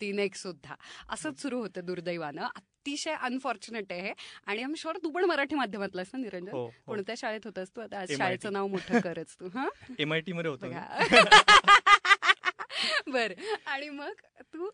तीन 0.00 0.18
एक्स 0.18 0.42
सुद्धा 0.42 0.74
असंच 1.08 1.42
सुरू 1.42 1.60
होतं 1.60 1.84
दुर्दैवानं. 1.84 2.46
अतिशय 2.56 3.14
अनफॉर्च्युनेट 3.20 3.92
आहे. 3.92 4.12
आणि 4.46 4.62
आम 4.62 4.74
शुअर 4.76 4.96
तू 5.02 5.10
पण 5.10 5.24
मराठी 5.24 5.54
माध्यमातलास 5.54 6.06
ना 6.12 6.20
निरंजन? 6.20 6.52
हो, 6.52 6.64
हो. 6.64 6.70
कोणत्या 6.86 7.14
शाळेत 7.18 7.40
होतास 7.44 7.70
तू? 7.76 7.80
आता. 7.80 8.04
शाळेचं 8.16 8.52
नाव 8.52 8.66
मोठं 8.66 9.00
करच 9.04 9.36
तू 9.40 9.48
हा? 9.54 9.68
एमआयटी 9.98 10.32
मध्ये 10.32 10.50
होतो. 10.50 10.66
बर. 13.06 13.32
आणि 13.66 13.88
मग 13.88 14.12
तू 14.54 14.70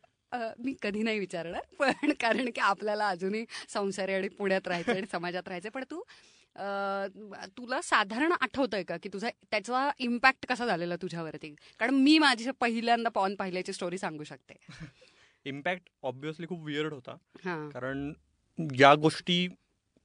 मी 0.59 0.75
कधी 0.83 1.03
नाही 1.03 1.19
विचारणार 1.19 1.63
पण 1.79 2.13
कारण 2.21 2.51
की 2.51 2.61
आपल्याला 2.61 3.09
अजूनही 3.09 3.45
संसारी 3.69 4.15
आणि 4.15 4.29
पुण्यात 4.29 4.69
राहायचं 4.69 4.93
आणि 4.93 5.07
समाजात 5.13 5.49
राहायचं 5.49 5.71
पण 5.71 5.85
तू 5.91 6.03
तुला 7.57 7.81
साधारण 7.83 8.33
आठवतंय 8.41 8.83
का 8.83 8.97
की 8.97 9.09
तुझा 9.13 9.29
त्याचा 9.51 9.91
इम्पॅक्ट 9.99 10.47
कसा 10.47 10.67
झालेला 10.67 10.97
तुझ्यावरती? 10.97 11.55
कारण 11.79 11.95
मी 11.95 12.19
माझी 12.19 12.51
पहिल्यांदा 12.61 13.11
पॉन 13.11 13.35
पाहिल्याची 13.35 13.73
स्टोरी 13.73 13.99
सांगू 13.99 14.25
शकते. 14.25 14.55
इम्पॅक्ट 15.45 15.83
ऑब्विसली 16.03 16.47
खूप 16.47 16.65
वियर्ड 16.65 16.93
होता. 16.93 17.17
हा. 17.45 17.71
कारण 17.75 18.13
या 18.79 18.95
गोष्टी 18.95 19.49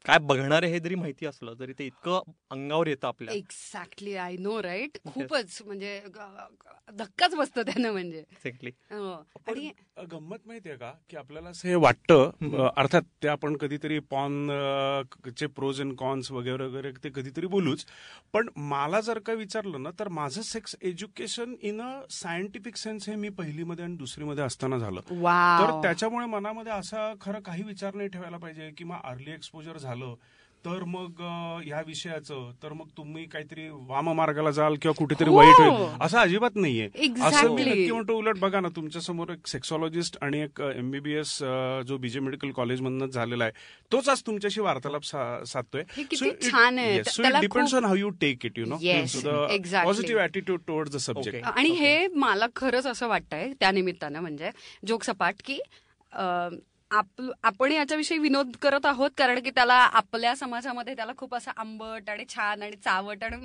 काय 0.05 0.17
बघणार 0.19 0.63
आहे 0.63 0.71
हे 0.71 0.79
जरी 0.79 0.95
माहिती 0.95 1.25
असलं 1.25 1.53
तरी 1.59 1.73
ते 1.79 1.85
इतकं 1.85 2.31
अंगावर 2.51 2.87
येतं 2.87 3.07
आपल्या. 3.07 3.33
एक्झॅक्टली 3.33 4.15
आय 4.15 4.35
नो 4.39 4.61
राईट 4.63 4.97
खूपच 5.07 5.61
म्हणजे 5.65 5.99
धक्काच 6.93 7.35
बसतो 7.35 7.63
त्यानं 7.63 7.91
म्हणजे. 7.91 8.19
एक्झॅक्टली 8.19 8.71
हो. 8.91 9.15
पण 9.37 9.57
आणि 9.57 9.71
गंमत 10.11 10.47
माहितीये 10.47 10.75
का 10.75 10.91
की 11.09 11.17
आपल्याला 11.17 11.49
असं 11.49 11.67
हे 11.69 11.75
वाटतं 11.75 12.67
अर्थात 12.75 13.01
ते 13.23 13.27
आपण 13.27 13.55
कधीतरी 13.57 13.99
पॉन 14.11 14.49
चे 15.37 15.47
प्रोज 15.49 15.81
अँड 15.81 15.95
कॉन्स 15.97 16.31
वगैरे 16.31 16.65
वगैरे 16.65 16.91
ते 17.03 17.09
कधीतरी 17.15 17.47
बोलूच. 17.47 17.85
पण 18.33 18.49
मला 18.69 18.99
जर 19.01 19.19
का 19.19 19.33
विचारलं 19.33 19.83
ना 19.83 19.89
तर 19.99 20.07
माझं 20.11 20.41
sex 20.41 20.75
education 20.81 21.53
in 21.61 21.81
a 21.81 21.91
scientific 22.11 22.75
sense 22.77 23.09
हे 23.09 23.15
मी 23.15 23.29
पहिलीमध्ये 23.37 23.85
आणि 23.85 23.95
दुसरीमध्ये 23.97 24.43
असताना 24.43 24.77
झालं. 24.77 25.01
तर 25.01 25.79
त्याच्यामुळे 25.83 26.25
मनामध्ये 26.27 26.71
असा 26.71 27.13
खरं 27.21 27.39
काही 27.41 27.63
विचार 27.63 27.95
नाही 27.95 28.09
ठेवायला 28.09 28.37
पाहिजे 28.37 28.69
की 28.77 28.83
मग 28.83 29.01
अर्ली 29.03 29.31
एक्सपोजर 29.31 29.77
झालं 29.89 30.13
तर 30.65 30.83
मग 30.83 31.19
ह्या 31.65 31.79
विषयाचं 31.87 32.49
तर 32.63 32.73
मग 32.73 32.87
तुम्ही 32.97 33.23
काहीतरी 33.25 33.67
वाम 33.89 34.09
मार्गाला 34.15 34.51
जाल 34.51 34.75
किंवा 34.81 34.93
कुठेतरी 34.97 35.29
हो. 35.29 35.35
वाईट 35.35 35.59
होईल 35.59 36.01
असं 36.01 36.17
अजिबात 36.19 36.55
नाहीये 36.55 36.87
असं 37.21 37.53
मी. 37.53 37.63
नक्की 37.63 37.91
म्हणतो 37.91 38.17
उलट 38.17 38.39
बघा 38.39 38.59
ना 38.59 38.67
तुमच्यासमोर 38.75 39.29
एक 39.31 39.47
सेक्सॉलॉजिस्ट 39.47 40.17
आणि 40.21 40.41
एक 40.41 40.61
एमबीबीएस 40.75 41.37
जो 41.87 41.97
बीजे 41.97 42.19
मेडिकल 42.19 42.51
कॉलेजमधनं 42.55 43.05
झालेला 43.07 43.43
आहे 43.43 43.53
तोच 43.91 44.09
आज 44.09 44.21
तुमच्याशी 44.27 44.61
वार्तालाप 44.61 45.03
साधतोय 45.03 45.83
किती 45.95 46.31
छान 46.49 46.79
आहे. 46.79 47.03
सो 47.03 47.21
त्याला 47.21 47.37
it 47.37 47.43
depends 47.43 47.75
on 47.75 47.85
how 47.85 47.95
you 47.95 48.09
take 48.21 48.45
it 48.45 48.59
you 48.59 48.65
know 48.65 48.77
Yes, 48.83 49.15
exactly. 49.49 49.83
Positive 49.85 50.23
attitude 50.23 50.61
towards 50.67 50.93
the 50.95 50.97
subject. 50.99 51.45
आणि 51.47 51.69
हे 51.75 52.07
मला 52.15 52.47
खरंच 52.55 52.87
असं 52.87 53.07
वाटतंय 53.07 53.51
त्या 53.59 53.71
निमित्तानं 53.71 54.19
म्हणजे 54.19 54.51
जोक 54.87 55.03
सपाट 55.03 55.41
की 55.45 55.59
आपण 56.91 57.71
याच्याविषयी 57.71 58.17
विनोद 58.17 58.55
करत 58.61 58.85
आहोत 58.85 59.11
कारण 59.17 59.39
की 59.39 59.49
त्याला 59.49 59.73
आपल्या 59.73 60.35
समाजामध्ये 60.35 60.95
त्याला 60.95 61.11
खूप 61.17 61.35
असं 61.35 61.51
आंबट 61.57 62.09
आणि 62.09 62.25
छान 62.29 62.61
आणि 62.61 62.75
चावट 62.75 63.23
आणि 63.23 63.35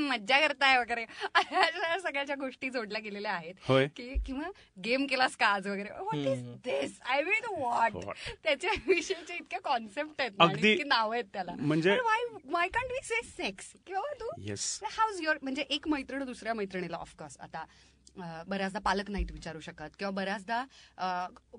मज्जा 0.00 0.38
करताय 0.40 0.78
वगैरे. 0.78 1.04
अशा 1.34 1.98
सगळ्या 1.98 2.34
गोष्टी 2.34 2.70
जोडल्या 2.70 3.00
गेलेल्या 3.00 3.32
आहेत. 3.32 3.54
की 3.96 4.14
किंवा 4.26 4.50
गेम 4.84 5.06
केलास 5.06 5.36
का 5.36 5.46
आज 5.46 5.66
वगैरे? 5.66 5.88
What 5.98 6.14
is. 6.14 6.46
This 6.48 7.00
I 7.04 7.22
mean 7.22 7.58
what 7.58 7.92
What? 7.92 8.14
त्याच्या 8.44 8.70
विषयीचे 8.86 9.34
इतके 9.34 9.58
कॉन्सेप्ट 9.58 10.20
आहेत 10.20 10.64
इतकी 10.64 10.84
नावं 10.84 11.14
आहेत 11.14 11.24
त्याला. 11.32 11.52
म्हणजे- 11.58 11.98
why 12.00 12.24
why 12.44 12.68
can't 12.68 12.92
we 12.92 12.98
say 13.02 13.20
sex 13.22 13.72
किंवा 13.86 14.12
तू 14.20 14.30
हाऊज 14.84 15.20
युअर 15.22 15.38
म्हणजे 15.42 15.62
एक 15.62 15.88
मैत्रीण 15.88 16.24
दुसऱ्या 16.24 16.54
मैत्रिणीला 16.54 16.96
ऑफकोर्स 16.96 17.36
आता 17.40 17.64
बऱ्याचदा 18.48 18.78
पालक 18.78 19.10
नाहीत 19.10 19.30
विचारू 19.32 19.60
शकत. 19.60 19.90
किंवा 19.98 20.10
बऱ्याचदा 20.12 20.64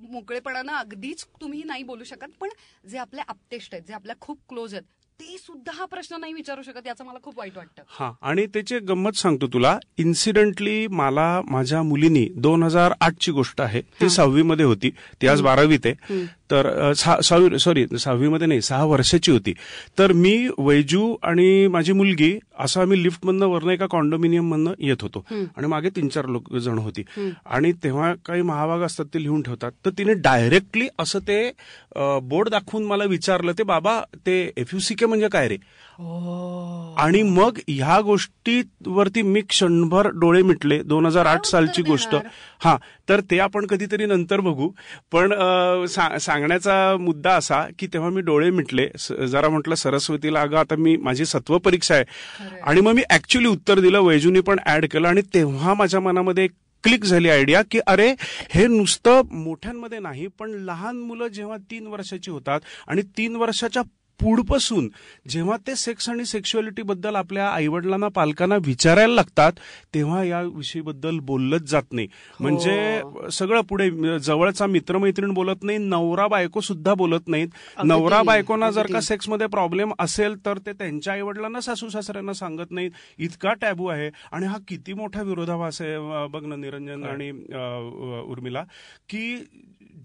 मोकळेपणानं 0.02 0.74
अगदीच 0.74 1.26
तुम्ही 1.42 1.64
नाही 1.66 1.84
बोलू 1.84 2.04
शकत 2.04 2.38
पण 2.42 2.50
जे 2.90 2.98
आपले 2.98 3.22
आपतेष्ट 3.28 3.74
आहेत 3.74 3.88
जे 3.88 3.94
आपल्या 3.94 4.16
खूप 4.22 4.40
क्लोज 4.50 4.74
आहेत 4.74 4.92
ते 5.20 5.38
सुद्धा 5.38 5.72
हा 5.76 5.86
प्रश्न 5.86 6.20
नाही 6.20 6.34
विचारू 6.34 6.62
शकत 6.62 6.88
याचं 6.88 7.06
मला 7.06 7.20
खूप 7.24 7.38
वाईट 7.38 7.58
वाटतं. 7.58 7.84
हा 7.88 8.12
आणि 8.22 8.46
त्याची 8.46 8.80
गंमत 8.80 9.18
सांगतो 9.18 9.48
तुला 9.48 9.78
इन्सिडेंटली 9.98 10.88
मला 10.92 11.26
माझ्या 11.48 11.82
मुलीनी 11.84 12.28
दोन 12.38 12.64
हजार 12.64 12.94
आठची 13.00 13.32
गोष्ट 13.32 13.62
आहे 13.62 13.82
ती 14.02 14.10
सहावीमध्ये 14.10 14.66
होती 14.66 14.90
ती 15.22 15.28
आज 15.28 15.42
बारावीत 15.42 15.86
आहे. 15.86 16.26
तर 16.54 16.94
सहा- 16.94 17.20
सहावी 17.20 17.60
सॉरी 17.60 17.88
सहावीमध्ये 18.00 18.48
नाही 18.48 18.62
सहा 18.62 18.84
वर्षाची 18.84 19.32
होती. 19.32 19.54
तर 19.98 20.12
मी 20.12 20.48
वैजू 20.58 21.16
आणि 21.24 21.68
माझी 21.68 21.94
मुलगी 21.94 22.40
असं 22.60 22.82
आम्ही 22.82 23.04
लिफ्टमधनं 23.04 23.46
वरनं 23.46 23.72
एका 23.72 23.86
कॉन्डोमिनियम 23.86 24.52
मधनं 24.52 24.72
येत 24.80 25.02
होतो. 25.02 25.26
आणि 25.58 25.68
मागे 25.68 25.90
तीन 25.90 26.08
चार 26.08 26.26
लोक 26.26 26.56
जण 26.56 26.78
होती. 26.78 27.02
आणि 27.46 27.72
तेव्हा 27.72 28.14
काही 28.26 28.42
महाभाग 28.42 28.80
असतात 28.80 29.06
ते 29.14 29.24
लिहून 29.24 29.42
ठेवतात. 29.42 29.72
तर 29.86 29.90
तिने 29.90 30.14
डायरेक्टली 30.14 30.88
असं 31.00 31.20
ते 31.20 31.52
बोर्ड 32.22 32.50
दाखवून 32.50 32.84
मला 32.84 33.04
विचारलं 33.04 33.52
ते 33.52 33.64
बाबा 33.64 34.02
ते 34.26 34.52
एफयुसीके 34.58 35.06
म्हणजे 35.06 35.28
काय 35.28 35.48
रे? 35.48 35.58
आणि 37.00 37.22
मग 37.24 37.58
ह्या 37.68 38.00
गोष्टीवरती 38.02 39.22
मी 39.22 39.42
क्षणभर 39.42 40.08
डोळे 40.14 40.42
मिटले 40.44 40.82
दोन 40.84 41.06
हजार 41.06 41.26
आठ 41.26 41.46
सालची 41.46 41.82
गोष्ट? 41.82 42.16
हा 42.64 42.76
तर 43.10 43.22
ते 43.32 43.40
आपण 43.40 43.66
कधीतरी 43.66 44.06
नंतर 44.06 44.40
बघू. 44.40 44.70
पण 45.12 45.34
सांगण्याचा 45.88 46.76
मुद्दा 47.00 47.36
असा 47.36 47.66
की 47.80 47.88
तेव्हा 47.94 48.10
मी 48.10 48.22
डोळे 48.22 48.50
मिटले. 48.50 48.88
जरा 49.28 49.50
म्हटलं 49.50 49.76
सरस्वतीला 49.76 50.42
अगं 50.42 50.58
आता 50.58 50.76
मी 50.76 50.96
माझी 50.98 51.26
सत्व 51.26 51.58
परीक्षा 51.58 51.96
आहे. 51.96 52.04
आणि 52.64 52.82
मग 52.82 52.94
मी 52.94 53.04
ऍक्च्युली 53.10 53.48
उत्तर 53.48 53.80
दिलं 53.80 54.02
वैजूनी 54.02 54.42
पण 54.42 54.60
ऍड 54.68 54.86
केलं 54.92 55.08
आणि 55.08 55.22
तेव्हा 55.34 55.74
माझ्या 55.74 56.00
मनामध्ये 56.00 56.44
एक 56.44 56.52
क्लिक 56.84 57.04
झाली 57.06 57.30
आयडिया 57.30 57.62
की 57.72 57.80
अरे 57.88 58.08
हे 58.50 58.66
नुसतं 58.68 59.22
मोठ्यांमध्ये 59.32 60.00
नाही 60.00 60.28
पण 60.40 60.52
लहान 60.64 60.98
मुलं 60.98 61.28
जेव्हा 61.28 61.58
तीन 61.72 61.88
वर्षाची 61.88 62.32
होतात 62.32 62.62
आणि 62.88 63.02
तीन 63.18 63.36
वर्षाच्या 63.36 63.84
पुढपासून 64.20 64.88
जेव्हा 65.30 65.58
ते 65.68 65.76
सेक्स 65.76 66.10
आणि 66.10 66.26
सेक्शुअलिटी 66.26 66.82
बद्दल 66.82 67.16
आपल्या 67.16 67.48
आईवडिलांना 67.50 68.08
पालकांना 68.16 68.56
विचारायला 68.66 69.14
लागतात 69.14 69.60
तेव्हा 69.94 70.24
या 70.24 70.42
विषयीबद्दल 70.44 71.20
बोललंच 71.20 71.70
जात 71.70 71.92
नाही. 71.92 72.08
म्हणजे 72.40 73.30
सगळं 73.32 73.62
पुढे 73.70 73.90
जवळचा 74.20 74.68
मित्रमैत्रीण 74.68 75.34
बोलत 75.34 75.64
नाही 75.64 75.78
नवरा 75.78 76.28
बायको 76.28 76.62
सुद्धा 76.62 76.94
बोलत 76.94 77.28
नाहीत. 77.28 77.48
नवरा 77.86 78.22
बायकोना 78.24 78.70
जर. 78.72 78.92
का 78.94 79.00
सेक्समध्ये 79.02 79.48
प्रॉब्लेम 79.48 79.94
असेल 80.00 80.36
तर 80.46 80.58
ते 80.66 80.74
त्यांच्या 80.74 81.14
आईवडिलांना 81.14 81.62
सासू 81.62 81.90
सासऱ्यांना 81.90 82.34
सांगत 82.34 82.72
नाहीत. 82.72 82.92
इतका 83.20 83.54
टॅबू 83.62 83.88
आहे. 83.88 84.10
आणि 84.32 84.46
हा 84.46 84.58
किती 84.68 84.94
मोठा 84.94 85.22
विरोधाभास 85.22 85.82
आहे 85.82 86.28
बघ 86.32 86.44
ना 86.46 86.56
निरंजन 86.56 87.04
आणि 87.04 87.30
उर्मिला 88.32 88.64
की 89.10 89.36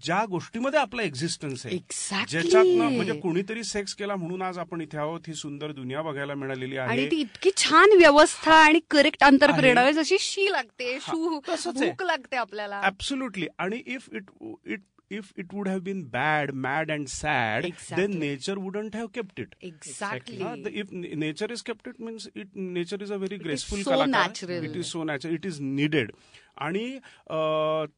ज्या 0.03 0.23
गोष्टीमध्ये 0.25 0.79
आपला 0.79 1.03
एक्झिस्टन्स 1.03 1.65
आहे 1.65 1.75
Exactly. 1.77 2.29
ज्याच्यातनं 2.31 2.95
म्हणजे 2.95 3.13
कोणीतरी 3.19 3.63
सेक्स 3.63 3.95
केला 3.95 4.15
म्हणून 4.15 4.41
आज 4.41 4.57
आपण 4.57 4.81
इथे 4.81 4.97
आहोत 4.97 5.27
ही 5.27 5.33
सुंदर 5.35 5.71
दुनिया 5.71 6.01
बघायला 6.01 6.35
मिळालेली 6.35 6.77
आणि 6.77 6.89
आहे 6.91 7.09
ती 7.11 7.19
इतकी 7.21 7.49
छान 7.57 7.97
व्यवस्था 7.97 8.53
आणि 8.55 8.79
करेक्ट 8.91 9.23
अंतर 9.23 9.49
आहे. 9.49 9.59
प्रेरणा 9.59 9.89
जशी 9.91 10.17
शी 10.19 10.51
लागते 10.51 10.97
शू. 11.01 11.39
भूक 11.39 12.03
लागते 12.03 12.35
आपल्याला 12.37 12.81
ऍब्सोल्युटली 12.85 13.47
आणि 13.57 13.81
if 13.87 14.07
it 14.13 14.29
it 14.67 14.79
if 15.11 15.31
it 15.37 15.53
would 15.53 15.67
have 15.67 15.79
been 15.79 16.01
bad 16.09 16.51
mad 16.55 16.91
and 16.91 17.07
sad 17.07 17.65
Exactly. 17.65 17.95
Then 17.97 18.17
nature 18.19 18.57
wouldn't 18.57 18.95
have 18.95 19.07
kept 19.13 19.39
it 19.39 19.55
exactly 19.61 20.79
if 20.79 20.91
nature 20.93 21.51
is 21.51 21.61
kept 21.61 21.87
it 21.87 22.01
means 22.01 22.27
it 22.35 22.47
nature 22.55 23.01
is 23.01 23.11
a 23.11 23.15
very 23.15 23.37
graceful 23.37 23.81
so 23.81 23.97
natural. 24.05 24.63
It 24.63 24.75
is 24.75 24.85
so 24.85 25.03
natural 25.03 25.33
it 25.33 25.45
is 25.45 25.59
needed 25.61 26.11
आणि 26.59 26.97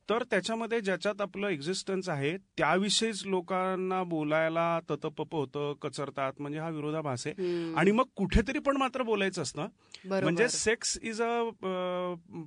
तर 0.10 0.24
त्याच्यामध्ये 0.32 0.80
ज्याच्यात 0.82 1.22
आपलं 1.22 1.48
existence 1.48 2.10
आहे 2.10 2.36
त्याविषयीच 2.58 3.26
लोकांना 3.26 4.02
बोलायला 4.04 4.80
ततपप 4.90 5.36
होतं 5.36 5.74
कचरतात 5.82 6.34
म्हणजे 6.40 6.60
हा 6.60 6.70
विरोधाभास 6.70 7.26
आहे. 7.28 7.74
आणि 7.76 7.92
मग 7.92 8.06
कुठेतरी 8.16 8.60
पण 8.60 8.78
मात्र 8.78 9.04
बोलायचं 9.04 9.42
असतं. 9.42 9.68
म्हणजे 10.06 10.48
sex 10.50 10.98
is 11.04 11.22
a 11.22 11.42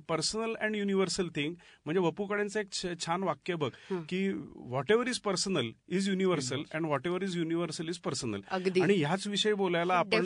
personal 0.09 0.53
and 0.61 0.75
universal 0.75 1.27
thing 1.35 1.53
म्हणजे 1.85 1.99
वपूकड्यांचं 1.99 2.59
एक 2.59 2.71
छान 3.05 3.23
वाक्य 3.23 3.55
बघ 3.55 3.69
की 4.09 4.27
whatever 4.91 5.07
is 5.07 5.19
personal 5.19 5.69
is 5.89 6.09
universal 6.09 6.63
and 6.73 6.85
whatever 7.07 7.23
is 7.23 7.37
universal 7.37 7.89
is 7.89 7.97
personal. 7.97 8.41
आणि 8.81 8.93
ह्याच 8.93 9.27
विषयी 9.27 9.53
बोलायला 9.53 9.93
आपण. 9.93 10.25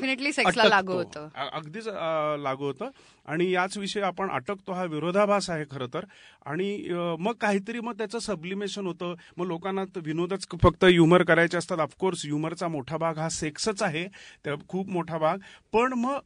लागू 0.66 0.94
होतं. 0.94 1.28
अगदीच 1.52 1.88
लागू 2.40 2.66
होतं. 2.66 2.90
आणि 3.26 3.50
याच 3.52 3.78
विषयी 3.78 4.04
आपण 4.04 4.30
अटकतो 4.30 4.72
हा 4.72 4.84
विरोधाभास 4.84 5.50
आहे 5.50 5.64
खरं 5.80 5.94
तर. 5.94 6.06
आणि 6.46 6.70
मग 7.20 7.34
काहीतरी 7.34 7.80
मग 7.80 7.94
त्याचं 7.94 8.20
सबलिमेशन 8.20 8.86
होतं. 8.88 9.14
मग 9.38 9.46
लोकांना 9.46 9.84
विनोदच 9.96 10.48
फक्त 10.62 10.84
ह्युमर 10.84 11.24
करायचे 11.24 11.58
असतात. 11.58 11.80
ऑफकोर्स 11.80 12.26
ह्युमरचा 12.26 12.68
मोठा 12.68 12.98
भाग 12.98 13.18
हा 13.18 13.30
सेक्सच 13.30 13.84
आहे. 13.84 14.08
त्या 14.44 14.54
खूप 14.68 14.90
मोठा 14.90 15.18
भाग. 15.18 15.38
पण 15.74 15.94
मग 15.94 16.20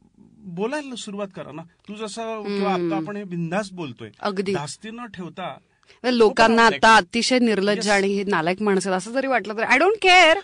बोलायला 0.56 0.96
सुरुवात 0.96 1.28
करा 1.34 1.52
ना. 1.52 1.62
तू 1.88 1.94
जसं 1.94 2.42
किंवा 2.42 2.72
आता 2.72 2.96
आपण 2.96 3.16
हे 3.16 3.24
बिंदास 3.24 3.72
बोलतोय. 3.72 4.10
अगदी. 4.20 4.54
धास्ती 4.54 4.90
न 4.90 5.06
ठेवता 5.14 5.56
लोकांना 6.04 6.62
हो, 6.62 6.74
आता 6.74 6.94
अतिशय 6.96 7.38
निर्लज्ज 7.38 7.88
आणि 7.90 8.08
हे 8.08 8.24
नालायक 8.28 8.62
माणसं 8.62 8.92
असं 8.92 9.12
जरी 9.12 9.26
वाटलं 9.26 9.56
तर. 9.56 9.62
I 9.62 9.78
don't 9.78 9.96
care 10.02 10.38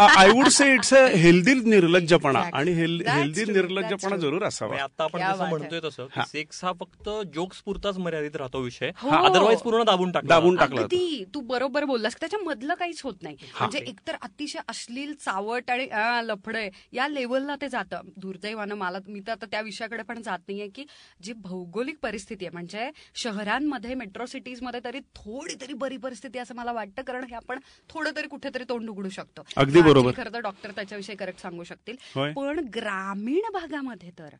I 0.00 0.30
would 0.30 0.48
say 0.48 0.72
it's 0.74 0.92
a 0.94 1.04
healthy 1.16 1.54
निर्लज्जपणा. 1.64 2.42
आणि 2.54 2.72
हेल्दी 2.72 3.44
निर्लज्जपणा 3.52 4.16
जरूर 4.16 4.44
असावा. 4.44 4.82
आता 4.82 5.04
आपण 5.04 5.20
जसं 5.20 5.48
म्हणतोय 5.48 5.80
तसं 5.84 6.06
सेक्स 6.26 6.64
हा 6.64 6.72
फक्त 6.80 7.08
जोक्स 7.34 7.60
पुरताच 7.64 7.98
मर्यादित 7.98 8.36
राहतो 8.36 8.60
विषय. 8.62 8.90
हो. 8.96 9.10
अदरवाईज 9.24 9.60
पूर्ण 9.60 9.84
दाबून 9.84 10.10
टाकला. 10.12 10.28
दाबून. 10.28 10.56
टाकला 10.56 10.86
तू 11.34 11.40
बरोबर 11.40 11.84
बोललास. 11.84 12.16
त्याच्यामधलं 12.20 12.74
काहीच 12.74 13.00
होत 13.04 13.22
नाही. 13.22 13.36
म्हणजे 13.58 13.78
एकतर 13.78 14.16
अतिशय 14.22 14.58
अश्लील 14.68 15.12
चावट 15.24 15.70
आणि 15.70 15.86
लफडं 16.26 16.68
या 16.92 17.08
लेवलला 17.08 17.56
ते 17.60 17.68
जातं. 17.68 18.08
दुर्दैवानं 18.16 18.74
मला 18.74 18.98
मी 19.08 19.20
तर 19.26 19.32
आता 19.32 19.46
त्या 19.50 19.60
विषयाकडे 19.60 20.02
पण 20.08 20.20
जात 20.22 20.38
नाहीये 20.48 20.68
की 20.74 20.84
जी 21.22 21.32
भौगोलिक 21.42 21.98
परिस्थिती 22.02 22.44
आहे 22.44 22.52
म्हणजे 22.52 22.88
शहरांमध्ये 23.14 23.94
मेट्रो 23.94 24.26
सिटीजमध्ये 24.40 24.80
तरी 24.84 25.00
थोडी 25.14 25.54
तरी 25.60 25.72
बरी 25.74 25.96
परिस्थिती 25.96 26.38
असं 26.38 26.54
मला 26.54 26.72
वाटतं 26.72 27.02
कारण 27.02 27.24
हे 27.24 27.34
आपण 27.36 27.58
थोडं 27.88 28.16
तरी 28.16 28.28
कुठेतरी 28.28 28.64
तोंड 28.68 28.90
उघडू 28.90 29.08
शकतो 29.08 29.42
अगदी 29.56 29.80
बरोबर. 29.82 30.12
खरं 30.16 30.32
तर 30.32 30.40
डॉक्टर 30.40 30.70
त्याच्याविषयी 30.70 31.16
करेक्ट 31.16 31.40
सांगू 31.40 31.64
शकतील. 31.64 31.96
पण 32.16 32.64
ग्रामीण 32.74 33.50
भागामध्ये 33.52 34.10
तर 34.18 34.34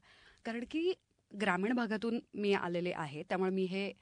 कारण 0.45 0.65
की 0.71 0.93
ग्रामीण 1.33 1.73
भागातून 1.73 2.19
मी 2.35 2.53
आलेले 2.53 2.93
आहे 2.97 3.23
त्यामुळे 3.23 3.51
मी 3.51 3.65
हे 3.65 3.93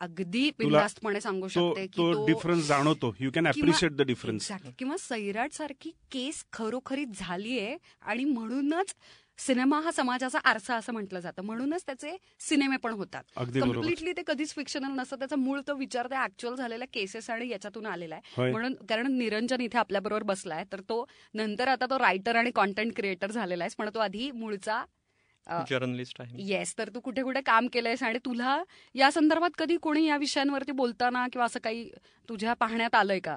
अगदी 0.00 0.50
बिनधास्तपणे 0.58 1.20
सांगू 1.20 1.48
शकते 1.48 1.86
की 1.86 1.98
तो 1.98 2.26
डिफरन्स 2.26 2.66
जाणवतो 2.66 3.14
you 3.20 3.30
can 3.34 3.46
appreciate 3.48 3.92
the 3.92 4.02
difference. 4.02 4.50
किंवा 4.78 4.96
सैराट 5.00 5.52
सारखी 5.52 5.90
केस 6.12 6.44
खरोखरीच 6.52 7.18
झालीये 7.18 7.76
आणि 8.02 8.24
म्हणूनच 8.24 8.94
सिनेमा 9.38 9.78
हा 9.80 9.90
समाजाचा 9.90 10.38
आरसा 10.44 10.74
असं 10.76 10.92
म्हटलं 10.92 11.20
जातं. 11.20 11.42
म्हणूनच 11.42 11.82
त्याचे 11.86 12.16
सिनेमे 12.40 12.76
पण 12.76 12.92
होतात. 12.92 13.22
कम्प्लिटली 13.62 14.12
ते 14.12 14.22
कधीच 14.26 14.54
फिक्शनल 14.54 14.92
नसतं. 14.96 15.16
त्याचा 15.16 15.36
मूळ 15.36 15.60
तो 15.68 15.74
विचार 15.74 16.06
त्या 16.06 16.22
ऍक्च्युअल 16.24 16.56
झालेल्या 16.56 16.86
केसेस 16.92 17.30
आणि 17.30 17.48
याच्यातून 17.48 17.86
आलेला 17.86 18.14
आहे. 18.14 18.50
म्हणून 18.50 18.74
कारण 18.88 19.12
निरंजन 19.18 19.60
इथे 19.60 19.78
आपल्याबरोबर 19.78 20.22
बसलाय 20.22 20.64
तर 20.72 20.80
तो 20.80 21.04
नंतर 21.34 21.68
आता 21.68 21.86
तो 21.90 21.98
रायटर 21.98 22.36
आणि 22.36 22.50
कॉन्टेंट 22.50 22.92
क्रिएटर 22.96 23.30
झालेला 23.30 23.64
आहे 23.64 23.74
पण 23.78 23.88
तो 23.94 23.98
आधी 23.98 24.30
मूळचा 24.30 24.84
जर्नलिस्ट 25.70 26.20
आहे. 26.20 26.42
येस 26.44 26.72
तर 26.78 26.88
तू 26.94 27.00
कुठे 27.00 27.22
कुठे 27.22 27.40
काम 27.40 27.66
केलंयस 27.72 28.02
आणि 28.02 28.18
तुला 28.24 28.62
या 28.94 29.10
संदर्भात 29.10 29.50
कधी 29.58 29.76
कोणी 29.76 30.04
या 30.06 30.16
विषयांवरती 30.16 30.72
बोलताना 30.72 31.26
किंवा 31.32 31.44
असं 31.46 31.60
काही 31.64 31.88
तुझ्या 32.28 32.54
पाहण्यात 32.54 32.94
आलंय 32.94 33.18
का? 33.18 33.36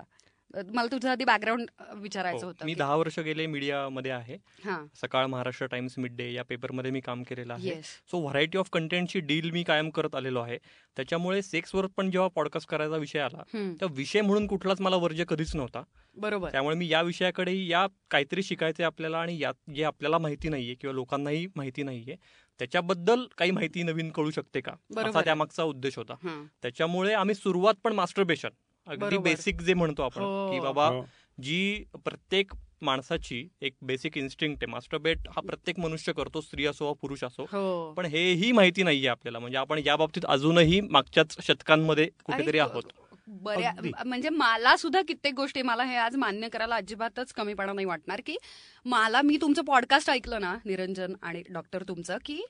मला 0.53 0.85
तुझं 0.91 1.09
आधी 1.09 1.25
बॅकग्राऊंड 1.25 1.67
विचारायचं 1.95 2.45
हो, 2.45 2.45
होतं 2.45 2.65
मी 2.65 2.73
दहा 2.73 2.95
वर्ष 2.95 3.19
गेले 3.19 3.45
मीडियामध्ये 3.45 4.11
आहे. 4.11 4.37
हा. 4.65 4.85
सकाळ 5.01 5.25
महाराष्ट्र 5.25 5.65
टाइम्स 5.65 5.97
मिड 5.97 6.15
डे 6.15 6.31
या 6.33 6.43
पेपरमध्ये 6.43 6.91
मी 6.91 6.99
काम 6.99 7.23
केलेलं 7.23 7.53
आहे. 7.53 7.81
सो 7.81 8.21
व्हरायटी 8.21 8.57
ऑफ 8.57 8.69
कंटेंटची 8.73 9.19
डील 9.19 9.49
मी 9.51 9.63
कायम 9.63 9.89
करत 9.89 10.15
आलेलो 10.15 10.39
आहे. 10.39 10.57
त्याच्यामुळे 10.95 11.41
सेक्सवर 11.41 11.87
पण 11.97 12.11
जेव्हा 12.11 12.29
पॉडकास्ट 12.35 12.69
करायचा 12.69 12.95
विषय 12.95 13.19
आला 13.19 13.43
तर 13.81 13.85
विषय 13.91 14.21
म्हणून 14.21 14.47
कुठलाच 14.47 14.81
मला 14.81 14.95
वर्ज्य 14.95 15.25
कधीच 15.27 15.55
नव्हता. 15.55 15.83
बरोबर. 16.17 16.51
त्यामुळे 16.51 16.75
मी 16.75 16.87
या 16.91 17.01
विषयाकडेही 17.01 17.71
या 17.71 17.85
काहीतरी 18.11 18.43
शिकायचे 18.43 18.83
आपल्याला 18.83 19.19
आणि 19.19 19.39
यात 19.39 19.71
जे 19.75 19.83
आपल्याला 19.83 20.17
माहिती 20.17 20.49
नाहीये 20.49 20.75
किंवा 20.75 20.93
लोकांनाही 20.93 21.47
माहिती 21.55 21.83
नाहीये 21.83 22.15
त्याच्याबद्दल 22.59 23.25
काही 23.37 23.51
माहिती 23.51 23.83
नवीन 23.83 24.09
कळू 24.09 24.31
शकते 24.31 24.61
का? 24.61 24.71
असा. 24.97 25.21
त्यामागचा 25.21 25.63
उद्देश 25.63 25.97
होता. 25.97 26.45
त्याच्यामुळे 26.61 27.13
आम्ही 27.13 27.35
सुरुवात 27.35 27.73
पण 27.83 27.93
मास्टरबेशन 27.93 28.49
अगदी. 28.89 29.17
बेसिक 29.17 29.61
जे 29.61 29.73
म्हणतो 29.73 30.03
आपण 30.03 30.21
हो. 30.21 30.51
की 30.51 30.59
बाबा 30.59 30.87
हो. 30.87 31.03
जी 31.41 31.83
प्रत्येक 32.03 32.53
माणसाची 32.81 33.47
एक 33.61 33.73
बेसिक 33.81 34.17
इन्स्टिंक्ट 34.17 34.63
आहे 34.63 34.71
मास्टरबेट 34.71 35.27
हा 35.27 35.41
प्रत्येक 35.41 35.79
मनुष्य 35.79 36.13
करतो 36.13 36.41
स्त्री 36.41 36.65
असो 36.65 36.85
वा 36.85 36.93
पुरुष 37.01 37.23
असो 37.23 37.43
हो 37.43 37.93
पण 37.93 38.05
हेही 38.05 38.51
माहिती 38.51 38.83
नाहीये 38.83 39.07
आपल्याला 39.07 39.39
म्हणजे 39.39 39.57
आपण 39.57 39.81
या 39.85 39.95
बाबतीत 39.95 40.25
अजूनही 40.25 40.81
मागच्याच 40.81 41.37
शतकांमध्ये 41.41 42.09
कुठेतरी 42.25 42.59
आहोत 42.59 42.83
बऱ्या. 43.27 43.71
म्हणजे 44.05 44.29
मला 44.29 44.75
सुद्धा 44.77 45.01
कित्येक 45.01 45.33
गोष्टी 45.33 45.61
मला 45.61 45.83
हे 45.83 45.95
आज 45.95 46.15
मान्य 46.15 46.47
करायला 46.49 46.75
अजिबातच 46.75 47.33
कमीपणा 47.33 47.73
नाही 47.73 47.85
वाटणार 47.85 48.21
की 48.25 48.37
मला 48.85 49.21
मी 49.21 49.37
तुमचं 49.41 49.65
पॉडकास्ट 49.65 50.09
ऐकलं 50.09 50.41
ना 50.41 50.55
निरंजन 50.65 51.13
आणि 51.21 51.43
डॉक्टर 51.49 51.83
तुमचं 51.83 52.17
की 52.25 52.41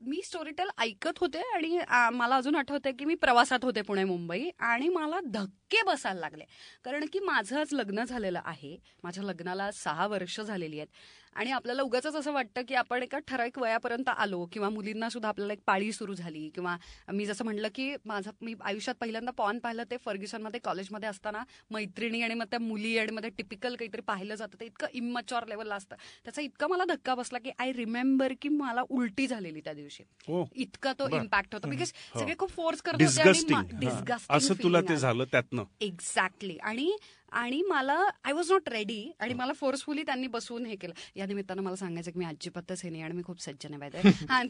मी 0.00 0.20
स्टोरीटेल 0.24 0.68
ऐकत 0.78 1.18
होते 1.20 1.38
आणि 1.54 1.78
मला 2.12 2.36
अजून 2.36 2.54
आठवतंय 2.56 2.92
की 2.92 3.04
मी 3.04 3.14
प्रवासात 3.14 3.58
होते 3.62 3.82
पुणे 3.82 4.04
मुंबई 4.04 4.48
आणि 4.58 4.88
मला 4.88 5.18
धक्के 5.26 5.82
बसायला 5.86 6.20
लागले. 6.20 6.44
कारण 6.84 7.04
की 7.12 7.20
माझं 7.20 7.60
आज 7.60 7.72
लग्न 7.72 8.04
झालेलं 8.04 8.40
आहे. 8.44 8.76
माझ्या 9.04 9.24
लग्नाला 9.24 9.70
सहा 9.72 10.06
वर्ष 10.06 10.40
झालेली 10.40 10.78
आहेत. 10.78 10.88
आणि 11.36 11.50
आपल्याला 11.50 11.82
उगाच 11.82 12.06
असं 12.06 12.32
वाटतं 12.32 12.62
की 12.68 12.74
आपण 12.74 13.02
एका 13.02 13.18
ठराविक 13.18 13.58
वयापर्यंत 13.58 14.08
आलो 14.08 14.44
किंवा 14.52 14.68
मुलींना 14.68 15.08
सुद्धा 15.08 15.28
आपल्याला 15.28 15.52
एक 15.52 15.60
पाळी 15.66 15.92
सुरू 15.92 16.14
झाली 16.14 16.48
किंवा 16.48 16.76
मी 17.12 17.26
जसं 17.26 17.44
म्हटलं 17.44 17.68
की 17.74 17.94
माझं 18.04 18.30
मी 18.40 18.54
आयुष्यात 18.60 18.94
पहिल्यांदा 19.00 19.30
पॉन 19.30 19.58
पाहिलं 19.58 19.82
ते 19.90 19.96
फर्ग्युसनमध्ये 19.96 20.60
कॉलेजमध्ये 20.60 21.08
असताना 21.08 21.42
मैत्रिणी 21.70 22.22
आणि 22.22 22.34
मग 22.34 22.44
त्या 22.44 22.58
मुली 22.58 22.98
आणि 22.98 23.12
मध्ये 23.12 23.30
टिपिकल 23.30 23.76
काहीतरी 23.76 24.00
पाहिलं 24.00 24.34
जातं 24.34 24.60
ते 24.60 24.64
इतकं 24.64 24.86
इमच्युअर 24.92 25.46
लेवलला 25.46 25.74
असतं. 25.74 25.96
त्याचा 26.24 26.42
इतका 26.42 26.66
मला 26.66 26.84
धक्का 26.84 27.14
बसला 27.14 27.38
की 27.38 27.50
आय 27.58 27.72
रिमेंबर 27.72 28.32
की 28.42 28.48
मला 28.48 28.82
उलटी 28.88 29.26
झालेली 29.26 29.60
त्या 29.60 29.72
दिवशी. 29.72 30.02
हो. 30.28 30.44
इतका 30.54 30.92
तो. 30.92 31.08
इम्पॅक्ट 31.16 31.54
होता. 31.54 31.68
बिकॉज 31.68 31.92
हो. 32.14 32.20
सगळे 32.20 32.34
खूप 32.38 32.50
फोर्स 32.50 32.82
करत 32.82 33.02
होते 33.02 33.04
डिस्गस्टिंग 33.04 34.12
असं 34.30 34.54
तुला 34.62 34.80
ते 34.80 34.96
झालं 34.96 35.24
त्यातनं. 35.24 35.64
एक्झॅक्टली 35.80 36.56
आणि 36.56 36.96
आणि 37.32 37.60
मला 37.68 37.98
आय 38.24 38.32
वॉज 38.32 38.50
नॉट 38.52 38.68
रेडी 38.68 39.10
आणि 39.20 39.34
मला 39.34 39.52
फोर्सफुली 39.52 40.02
त्यांनी 40.02 40.26
बसवून 40.26 40.66
हे 40.66 40.76
केलं. 40.76 40.94
या 41.16 41.26
निमित्तानं 41.26 41.62
मला 41.62 41.76
सांगायचं 41.76 42.10
की 42.10 42.18
मी 42.18 42.24
अजिबातच 42.24 42.82
हे 42.84 42.90
नाही 42.90 43.02
आणि 43.02 43.14
मी 43.14 43.22
खूप 43.26 43.40
सज्जन 43.40 43.74
आहे. 43.74 43.78
बाय 43.80 44.10
हा 44.28 44.42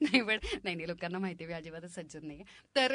नाही 0.00 0.20
पण 0.20 0.38
नाही 0.64 0.74
नाही 0.74 0.86
लोकांना 0.88 1.18
माहिती 1.18 1.44
आहे 1.44 1.52
मी 1.52 1.58
अजिबातच 1.58 1.94
सज्जन 1.94 2.26
नाही 2.26 2.42
तर 2.76 2.92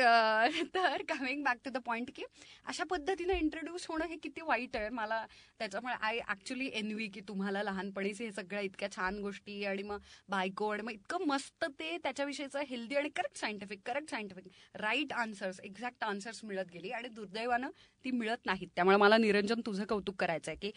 तर 0.76 1.02
coming 1.10 1.44
back 1.44 1.58
to 1.66 1.70
the 1.70 1.78
point 1.86 2.10
की 2.16 2.24
अशा 2.68 2.84
पद्धतीनं 2.90 3.34
इंट्रोड्यूस 3.34 3.86
होणं 3.90 4.06
हे 4.08 4.16
किती 4.24 4.42
वाईट 4.46 4.76
आहे. 4.76 4.90
मला 4.90 5.26
त्याच्यामुळे 5.60 5.94
आय 6.02 6.20
ऍक्च्युली 6.30 6.70
एनवी 6.74 7.08
की 7.08 7.22
तुम्हाला 7.28 7.64
लहानपणीच 7.64 8.22
हे 8.22 8.32
सगळ्या 8.32 8.62
इतक्या 8.62 8.92
छान 8.92 9.20
गोष्टी 9.22 9.64
आणि 9.66 9.84
मग 9.84 10.00
बायको 10.30 10.70
आणि 10.70 10.84
मग 10.84 10.92
इतकं 10.92 11.26
मस्त 11.28 11.66
ते 11.80 11.98
त्याच्याविषयीचं 12.04 12.62
हेल्दी 12.70 12.96
आणि 12.96 13.10
correct 13.16 13.38
scientific 13.40 13.80
correct 13.86 14.10
scientific 14.10 14.48
right 14.82 15.14
answers 15.14 15.60
exact 15.64 16.04
answers 16.04 16.44
मिळत 16.44 16.72
गेली. 16.74 16.92
आणि 16.92 17.10
दुर्दैवानं 17.14 17.70
ती 18.06 18.12
मिळत 18.12 18.46
नाहीत. 18.46 18.68
त्यामुळे 18.76 18.98
मला 18.98 19.18
निरंजन 19.18 19.62
तुझं 19.66 19.86
कौतुक 19.86 20.16
करायचं 20.16 20.52
आहे 20.52 20.60
की 20.60 20.72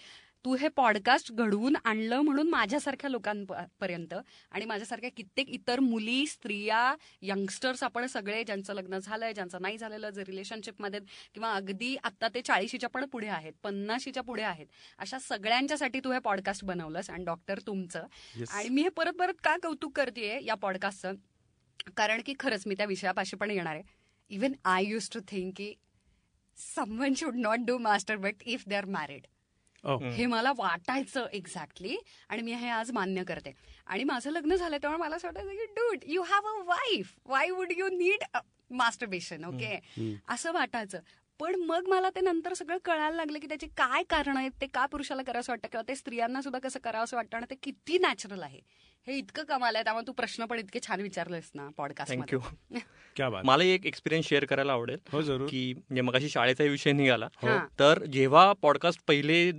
तू 0.45 0.55
हे 0.55 0.69
पॉडकास्ट 0.69 1.33
घडवून 1.33 1.77
आणलं 1.85 2.21
म्हणून 2.21 2.49
माझ्यासारख्या 2.49 3.11
लोकांपर्यंत 3.11 4.15
आणि 4.51 4.65
माझ्यासारख्या 4.65 5.11
कित्येक 5.17 5.49
इतर 5.49 5.81
मुली 5.81 6.27
स्त्रिया 6.27 6.95
यंगस्टर्स 7.23 7.83
आपण 7.83 8.07
सगळे 8.07 8.45
ज्यांचं 8.45 8.75
लग्न 8.75 8.99
झालंय 8.99 9.33
ज्यांचं 9.33 9.63
नाही 9.63 9.79
झालेलं 9.79 10.11
जे 10.11 10.25
रिलेशनशिपमध्ये 10.25 11.01
किंवा 11.35 11.53
अगदी 11.53 11.97
आता 11.97 12.29
ते 12.35 12.41
चाळीशीच्या 12.41 12.89
पण 12.89 13.05
पुढे 13.05 13.27
आहेत 13.27 13.53
पन्नाशीच्या 13.63 14.23
पुढे 14.23 14.43
आहेत 14.43 14.67
अशा 14.99 15.19
सगळ्यांच्यासाठी 15.19 16.01
तू 16.05 16.13
हे 16.13 16.19
पॉडकास्ट 16.19 16.65
बनवलंस 16.65 17.11
आणि 17.11 17.25
डॉक्टर 17.25 17.59
तुमचं. 17.59 18.07
Yes. 18.39 18.51
आणि 18.51 18.69
मी 18.69 18.83
हे 18.83 18.89
परत 18.89 19.13
परत 19.13 19.41
का 19.45 19.57
कौतुक 19.63 19.97
करते 19.97 20.45
या 20.45 20.55
पॉडकास्टचं 20.55 21.13
कारण 21.97 22.21
की 22.27 22.35
खरंच 22.41 22.63
मी 22.67 22.75
त्या 22.75 22.87
विषयापाशी 22.87 23.37
पण 23.37 23.51
येणार 23.51 23.75
आहे. 23.75 23.83
Even 24.31 24.53
I 24.65 24.85
use 24.85 25.09
to 25.11 25.21
think 25.29 25.53
की 25.57 25.75
someone 26.57 27.15
should 27.15 27.37
not 27.37 27.59
do 27.59 27.79
master 27.79 28.17
but 28.17 28.35
if 28.47 28.65
they 28.69 28.75
are 28.75 28.85
married 28.85 29.27
Oh. 29.85 30.03
हे 30.03 30.27
मला 30.27 30.53
वाटायचं 30.57 31.27
एक्झॅक्टली 31.33 31.97
आणि 32.29 32.43
मी 32.43 32.53
हे 32.53 32.69
आज 32.69 32.91
मान्य 32.93 33.25
करते. 33.25 33.53
आणि 33.87 34.05
माझं 34.05 34.31
लग्न 34.31 34.55
झालं 34.55 34.77
त्यामुळे 34.77 35.01
मला 35.01 35.17
असं 35.17 35.29
वाटायचं 35.29 35.51
की 35.51 35.65
dude 35.65 35.99
you 36.07 36.23
have 36.23 36.47
a 36.47 36.63
wife 36.65 37.15
why 37.27 37.51
would 37.51 37.73
you 37.77 37.89
need 37.89 38.25
masturbation 38.71 39.45
okay. 39.45 39.79
असं 40.29 40.53
वाटायचं. 40.53 40.99
पण 41.41 41.55
मग 41.61 41.89
मला 41.89 42.09
ते 42.11 42.21
नंतर 42.21 42.53
सगळं 42.55 42.79
कळायला 42.85 43.17
लागलं 43.17 43.39
की 43.39 43.47
त्याची 43.47 43.67
काय 43.77 44.03
कारण 44.03 44.37
आहेत 44.37 44.51
ते 44.61 44.67
का 44.67 44.85
पुरुषाला 44.87 45.23
करावं 45.23 45.45
वाटतं 45.49 45.69
किंवा 45.69 45.83
ते 45.89 45.95
स्त्रियांना 45.95 46.41
सुद्धा 46.43 46.59
कसं 46.59 46.79
करावं 46.85 47.05
असं 47.05 47.17
वाटतं 47.17 47.37
आणि 47.37 47.47
ते 47.51 47.55
किती 47.63 47.99
नॅचरल 47.99 48.43
आहे. 48.43 48.61
हे 49.07 49.17
इतकं 49.19 49.45
कमाल 49.45 49.75
आहे 49.77 49.85
त्यामुळे 49.85 50.07
तू 50.07 50.13
प्रश्न 50.13 50.45
पण 50.45 50.59
इतके 50.59 50.79
छान 50.87 51.01
विचारलेस 51.01 51.51
ना 51.55 51.69
पॉडकास्ट 51.77 52.13
थँक्यू 52.13 52.39
क्या 53.17 53.29
बात. 53.31 53.45
मला 53.45 53.65
एक 53.65 53.87
एक्सपिरियन्स 53.87 54.27
शेअर 54.29 54.45
करायला 54.45 54.73
आवडेल 54.73 54.99
हो 55.13 55.23
जरूर. 55.23 55.47
की 55.49 55.73
म्हणजे 55.75 56.01
मगाशी 56.01 56.29
शाळेचा 56.29 56.65
विषय 56.65 56.93
निघाला. 56.93 57.29
हा. 57.37 57.59
तर 57.79 58.05
जेव्हा 58.07 58.53
पॉडकास्ट 58.63 59.01
पहिले 59.09 59.51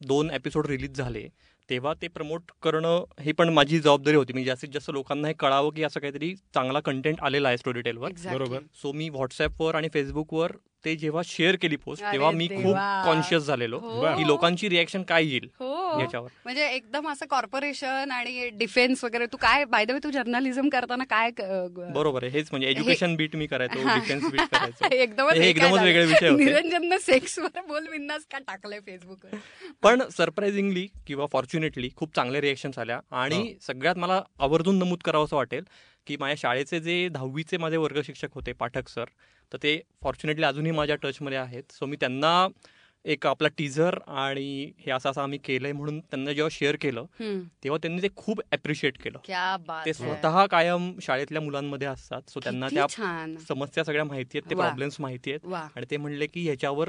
दोन 0.00 0.30
एपिसोड 0.30 0.66
रिलीज 0.66 0.96
झाले 0.96 1.26
तेव्हा 1.68 1.92
ते 2.02 2.08
प्रमोट 2.08 2.50
करणं 2.62 3.04
ही 3.20 3.32
पण 3.32 3.48
माझी 3.48 3.78
जबाबदारी 3.80 4.16
होती. 4.16 4.32
मी 4.32 4.44
जास्तीत 4.44 4.68
जास्त 4.70 4.90
लोकांना 4.90 5.28
हे 5.28 5.34
कळावं 5.34 5.70
की 5.70 5.82
असं 5.82 6.00
काहीतरी 6.00 6.34
चांगला 6.54 6.80
कंटेंट 6.80 7.20
आलेला 7.20 7.48
आहे 7.48 7.58
स्टोरी 7.58 7.80
टेलवर 7.82 8.12
बरोबर. 8.24 8.62
सो 8.82 8.92
मी 8.92 9.08
व्हॉट्सअपवर 9.10 9.74
आणि 9.74 9.88
फेसबुकवर 9.94 10.52
ते 10.84 10.94
जेव्हा 10.96 11.22
शेअर 11.26 11.56
केली 11.56 11.76
पोस्ट 11.76 12.02
तेव्हा 12.02 12.30
मी 12.30 12.46
खूप. 12.48 12.74
कॉन्शियस 13.04 13.42
झालेलो 13.44 13.78
हो. 13.78 14.02
की 14.16 14.26
लोकांची 14.26 14.68
रिॲक्शन 14.68 15.02
काय 15.02 15.24
येईल 15.24 15.48
हो 15.60 16.00
याच्यावर 16.00 16.28
म्हणजे 16.44 16.66
एकदम 16.68 17.08
असं 17.08 17.26
कॉर्पोरेशन 17.26 18.10
आणि 18.10 18.48
डिफेन्स 18.54 19.02
वगैरे 19.04 19.26
तू 19.26 19.36
काय 19.36 19.64
बाय 19.66 19.84
द 19.84 19.90
वे 19.90 19.98
तू 20.04 20.10
जर्नलिझम 20.10 20.68
करताना 20.68 21.04
काय 21.06 21.30
बरोबर 21.38 22.24
आहे 22.24 22.32
हेच 22.32 22.48
म्हणजे 22.50 22.68
एज्युकेशन 22.68 23.14
बीट 23.16 23.36
मी 23.36 23.46
करायचो. 23.46 23.82
डिफेन्स 23.88 24.24
बीट 24.24 24.40
करायचो 24.42 24.86
एकदमच 24.92 25.36
वेगळे? 25.80 26.04
विषय 26.04 26.28
होते. 26.28 26.44
निरंजननं 26.44 26.98
सेक्सवर 27.00 27.60
बोल 27.68 27.86
बिंदास 27.88 28.26
का 28.32 28.38
टाकलंय 28.38 28.80
फेसबुकवर 28.80 29.36
पण 29.82 30.02
सरप्राइझिंगली 30.16 30.86
किंवा 31.06 31.26
फॉर्च्युनेटली 31.32 31.88
खूप 31.96 32.14
चांगले 32.14 32.40
रिएक्शन्स 32.40 32.78
आल्या 32.78 33.00
आणि 33.18 33.54
सगळ्यात 33.62 33.98
मला 33.98 34.22
आवर्जून 34.40 34.78
नमूद 34.78 35.02
करावं 35.04 35.24
असं 35.24 35.36
वाटेल 35.36 35.64
की 36.08 36.16
माझ्या 36.20 36.36
शाळेचे 36.38 36.80
जे 36.80 37.08
दहावीचे 37.08 37.56
माझे 37.56 37.76
वर्ग 37.76 38.00
शिक्षक 38.04 38.34
होते 38.34 38.52
पाठक 38.52 38.88
सर 38.88 39.04
तर 39.52 39.58
ते 39.62 39.80
फॉर्च्युनेटली 40.02 40.44
अजूनही 40.44 40.72
माझ्या 40.72 40.96
टचमध्ये 41.02 41.38
आहेत. 41.38 41.72
सो 41.72 41.86
मी 41.86 41.96
त्यांना 42.00 42.46
एक 43.04 43.26
आपला 43.26 43.48
टीझर 43.48 43.98
आणि 44.08 44.72
हे 44.78 44.90
असं 44.92 45.10
असं 45.10 45.20
आम्ही 45.22 45.38
केलंय 45.44 45.72
म्हणून 45.72 45.98
त्यांना 46.00 46.32
जेव्हा 46.32 46.48
शेअर 46.52 46.76
केलं 46.80 47.04
तेव्हा 47.64 47.78
त्यांनी 47.82 48.02
ते 48.02 48.08
खूप 48.16 48.40
अप्रिशिएट 48.52 48.98
केलं. 49.02 49.18
क्या 49.24 49.56
बात 49.66 49.84
ते. 49.86 49.92
स्वतः 49.92 50.44
कायम 50.50 50.90
शाळेतल्या 51.02 51.42
मुलांमध्ये 51.42 51.88
असतात. 51.88 52.30
सो 52.30 52.40
त्यांना 52.44 52.68
त्या 52.68 52.86
समस्या 53.48 53.84
सगळ्या 53.84 54.04
माहिती 54.04 54.38
आहेत 54.38 54.50
ते. 54.50 54.54
प्रॉब्लेम्स 54.54 55.00
माहिती 55.00 55.32
आहेत. 55.32 55.52
आणि 55.76 55.86
ते 55.90 55.96
म्हणले 55.96 56.26
की 56.26 56.44
ह्याच्यावर 56.44 56.88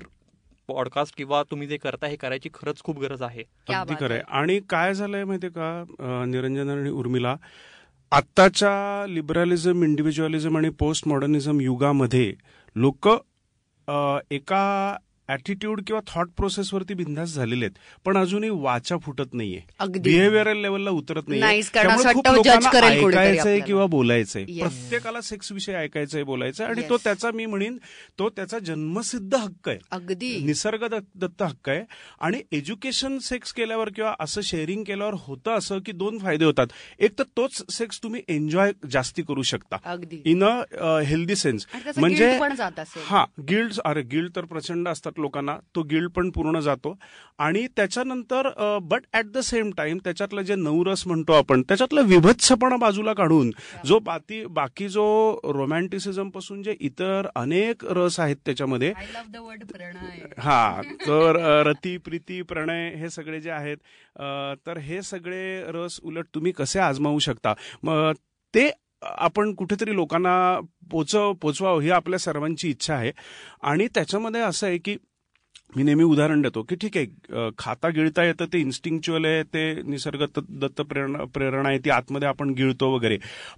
पॉडकास्ट 0.70 1.16
किंवा 1.18 1.42
तुम्ही 1.52 1.68
जे 1.68 1.78
करता 1.78 2.08
हे 2.08 2.16
करायची 2.16 2.50
खरंच 2.54 2.82
खूप 2.84 3.00
गरज 3.00 3.22
आहे. 3.22 3.44
अगदी 3.70 4.04
आहे. 4.04 4.20
आणि 4.30 4.60
काय 4.70 4.94
झालंय 4.94 5.24
माहितीये 5.24 5.52
का 5.52 6.26
निरंजन 6.26 6.70
आणि 6.70 6.90
उर्मिला 6.90 7.36
आत्ताच्या 8.12 9.06
लिबरलिझम 9.10 9.84
इंडिव्हिज्युअलिझम 9.84 10.58
आणि 10.58 10.70
पोस्ट 10.70 11.08
मॉडर्निझम 11.08 11.60
युगामध्ये 11.62 12.34
लोक 12.76 13.08
एका 14.32 14.96
ऍटिट्यूड 15.30 15.82
किंवा 15.88 16.02
थॉट 16.08 16.30
प्रोसेसवरती 16.38 16.94
बिंदास 16.94 17.34
झालेले 17.34 17.66
आहेत. 17.66 17.78
पण 18.06 18.18
अजूनही 18.18 18.50
वाचा 18.50 18.98
फुटत 18.98 19.34
नाहीये. 19.34 19.62
बिहेव्हिअरल 20.00 20.58
लेवलला 20.58 20.90
उतरत 20.90 21.24
नाहीये. 21.28 21.48
किंवा 23.60 23.86
बोलायचंय. 23.86 24.44
प्रत्येकाला 24.44 25.22
सेक्स 25.22 25.52
विषय 25.52 25.74
ऐकायचंय 25.74 26.24
बोलायचंय. 26.24 26.68
आणि. 26.68 26.82
तो 26.90 26.98
त्याचा 26.98 27.32
मी 27.32 27.46
म्हणेन 27.46 27.78
तो 28.20 28.30
त्याचा 28.30 28.60
जन्मसिद्ध 28.60 29.36
हक्क 29.36 29.70
आहे. 29.70 29.78
अगदी. 29.92 30.44
निसर्ग 30.44 30.88
दत्त 31.16 31.44
हक्क 31.44 31.70
आहे. 31.70 31.82
आणि 32.20 32.42
एज्युकेशन 32.52 33.18
सेक्स 33.18 33.54
केल्यावर 33.54 33.90
किंवा 33.96 34.16
असं 34.20 34.42
शेअरिंग 34.42 34.84
केल्यावर 34.84 35.14
होतं 35.18 35.52
असं 35.52 35.80
की 35.80 35.92
दोन 35.92 36.18
फायदे 36.18 36.46
होतात. 36.46 36.68
एक 37.00 37.20
तर 37.20 37.24
तोच 37.24 37.72
सेक्स 37.72 38.04
तुम्ही 38.04 38.22
एन्जॉय 38.28 38.72
जास्ती 38.92 39.22
करू 39.22 39.42
शकता. 39.42 39.78
अगदी. 39.86 40.22
इन 40.26 40.44
अ 40.44 41.00
हेल्दी 41.00 41.36
सेन्स 41.36 41.66
म्हणजे 41.98 42.40
हा 42.98 43.26
गिल्ड 43.40 43.74
अरे 43.86 44.02
गिल्ड 44.02 44.32
तर 44.36 44.46
प्रचंड 44.46 44.88
असतात. 44.88 45.12
लोकांना 45.20 45.58
तो 45.76 45.82
गिल्ड 45.90 46.12
पण 46.12 46.30
पूर्ण 46.30 46.60
जातो. 46.60 46.96
आणि 47.40 47.66
त्याच्यानंतर 47.76 48.50
but 48.82 49.02
at 49.14 49.26
the 49.34 49.38
same 49.44 49.72
time 49.78 49.98
त्याच्यातलं 50.04 50.42
जे 50.42 50.56
नवरस 50.56 51.06
म्हणतो 51.08 51.34
आपण 51.34 51.62
त्याच्यातलं 51.62 52.06
विभत्सपणा 52.06 52.78
बाजूला 52.78 53.14
काढून 53.14 53.52
जो 53.86 54.00
बाकी 54.00 54.44
बाकी 54.52 54.88
जो 54.90 55.06
रोमॅन्टिसिझमपासून 55.54 56.62
जे 56.64 56.76
इतर 56.80 57.28
अनेक 57.36 57.86
रस 57.90 58.20
आहेत 58.20 58.38
त्याच्यामध्ये 58.46 58.94
हा 60.38 60.82
तर 61.06 61.38
रती 61.68 61.98
प्रीती 61.98 62.42
प्रणय 62.42 62.90
हे 62.96 63.10
सगळे 63.10 63.40
जे 63.42 63.52
आहेत 63.52 63.78
तर 64.66 64.78
हे 64.78 65.02
सगळे 65.02 65.64
रस 65.72 66.00
उलट 66.04 66.26
तुम्ही 66.36 66.52
कसे 66.52 66.80
आजमावू 66.80 67.20
शकता? 67.20 67.54
मग 67.84 68.12
ते 68.54 68.70
आपण 69.02 69.54
कुठेतरी 69.56 69.96
लोकांना 69.96 70.60
पोचव 70.92 71.34
पोचवावं 71.34 71.82
ही 71.82 71.90
आपल्या 71.92 72.20
सर्वांची 72.20 72.70
इच्छा 72.70 72.94
आहे. 72.96 73.12
आणि 73.62 73.88
त्याच्यामध्ये 73.88 74.42
असं 74.42 74.68
आहे 74.68 74.78
की 74.78 74.96
मी 75.76 75.84
नेहमी 75.84 76.04
उदाहरण 76.04 76.42
देतो 76.42 76.62
की 76.70 76.76
ठीक 76.76 76.96
आहे 76.98 77.50
खाता 77.60 77.90
गिळता 77.96 78.24
येतं 78.24 78.46
ते 78.54 78.60
इन्स्टिंक्च्युअल 78.60 79.26
आहे 79.26 79.42
ते 79.54 79.62
निसर्ग 79.88 80.24
दत्त 80.38 80.82
प्रेरणा 80.82 81.24
प्रेरणा 81.34 81.70
आहे 81.70 81.78
ती 81.78 81.90
आतमध्ये 81.90 82.28
आपण 82.28 82.50
गिळतो 82.58 82.90
वगैरे. 82.94 83.18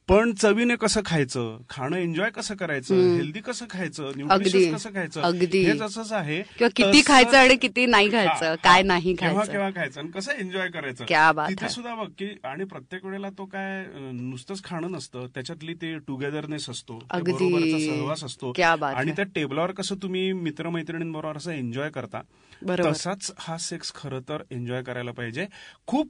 पण 0.09 0.33
चवीने 0.33 0.75
कसं 0.75 1.01
खायचं? 1.05 1.57
खाणं 1.69 1.97
एन्जॉय 1.97 2.29
कसं 2.29 2.55
करायचं. 2.55 2.95
हेल्दी 3.15 3.39
कसं 3.39 3.65
खायचं. 3.69 4.11
न्यूट्रिशियस 4.15 4.73
कसं 4.73 4.93
खायचं? 4.95 5.21
अगदी. 5.21 5.63
हे 5.65 5.77
जसंच 5.77 6.11
आहे. 6.11 6.41
किती 6.59 7.01
खायचं 7.07 7.37
आणि 7.37 7.55
किती 7.55 7.85
नाही 7.85 8.11
खायचं. 8.11 8.55
काय 8.63 8.83
नाही 8.83 9.13
केव्हा 9.13 9.37
खायचं. 9.37 9.51
केव्हा 9.51 9.69
खायचं 9.75 9.99
आणि 10.01 10.09
कसं 10.15 10.31
एन्जॉय 10.39 10.67
करायचं? 10.67 11.05
तिथे 11.49 11.69
सुद्धा 11.69 11.95
बघ 11.95 12.09
की 12.19 12.29
आणि 12.43 12.63
प्रत्येक 12.63 13.05
वेळेला 13.05 13.29
तो 13.37 13.45
काय 13.45 13.83
नुसतंच 14.11 14.63
खाणं 14.63 14.91
नसतं. 14.91 15.27
त्याच्यातली 15.33 15.73
ते 15.73 15.97
टुगेदरनेस 16.07 16.69
असतो. 16.69 16.99
अगदी. 17.09 17.31
बरोबरचा 17.31 17.79
सहवास 17.79 18.23
असतो. 18.23 18.53
आणि 18.59 19.11
त्या 19.11 19.25
टेबलावर 19.35 19.71
कसं 19.71 19.95
तुम्ही 20.03 20.31
मित्रमैत्रिणींबरोबर 20.33 21.37
असं 21.37 21.51
एन्जॉय 21.51 21.80
करता 21.89 22.21
बरोबर. 22.61 22.91
तसाच 22.91 23.31
हा 23.39 23.57
सेक्स 23.57 23.91
खरं 23.95 24.19
तर 24.29 24.41
एन्जॉय 24.51 24.81
करायला 24.83 25.11
पाहिजे. 25.11 25.45
खूप 25.87 26.09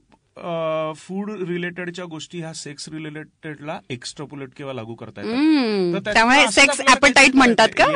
फूड 0.96 1.30
रिलेटेडच्या 1.48 2.04
गोष्टी 2.04 2.38
ह्या 2.40 2.52
सेक्स 2.54 2.88
रिलेटेडला 2.88 3.78
एक्स्ट्रापुलेट 3.90 4.54
किंवा 4.56 4.72
लागू 4.72 4.94
करता 4.94 5.20
येतात. 5.20 6.12
त्यामुळे 6.14 6.46
सेक्स 6.52 6.80
ऍपटाईट 6.90 7.34
म्हणतात 7.36 7.68
का. 7.78 7.86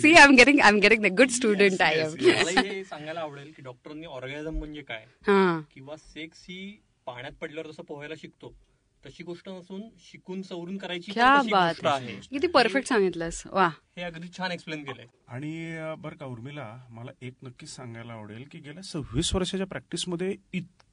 See 0.00 0.14
I 0.14 0.24
am 0.24 0.34
getting 0.36 0.60
I 0.60 0.68
am 0.68 0.78
getting 0.80 1.02
the 1.02 1.14
good 1.18 1.28
student 1.28 1.82
I 1.82 1.98
am 1.98 2.82
सांगायला 2.82 3.20
आवडेल 3.20 3.52
की 3.56 3.62
डॉक्टरांनी 3.62 4.06
ऑर्गॅझम 4.06 4.58
म्हणजे 4.58 4.82
काय? 4.82 5.04
हा. 5.26 5.60
किंवा 5.74 5.96
सेक्स 5.96 6.44
ही 6.48 6.58
पाण्यात 7.06 7.32
पडल्यावर 7.40 7.70
जसं 7.70 7.82
पोहायला 7.82 8.14
शिकतो 8.14 8.54
तशी 9.06 9.24
गोष्ट 9.24 9.48
नसून 9.48 9.82
शिकून 9.98 10.42
सवरून 10.42 10.76
करायची 10.76 11.12
गोष्ट 11.16 11.86
आहे. 11.86 12.14
किती 12.30 12.46
परफेक्ट 12.46 12.88
सांगितलंस. 12.88 13.42
वा. 13.52 13.68
हे 13.68 14.02
अगदी 14.02 14.28
छान 14.38 14.52
एक्सप्लेन 14.52 14.84
केलंय. 14.84 15.06
आणि 15.28 15.76
बरं 15.98 16.16
का 16.16 16.26
उर्मिला 16.26 16.86
मला 16.90 17.10
एक 17.22 17.34
नक्कीच 17.42 17.68
सांगायला 17.68 18.12
आवडेल 18.12 18.44
की 18.52 18.58
गेल्या 18.58 18.82
सव्वीस 18.82 19.34
वर्षाच्या 19.34 19.66
प्रॅक्टिसमध्ये 19.66 20.36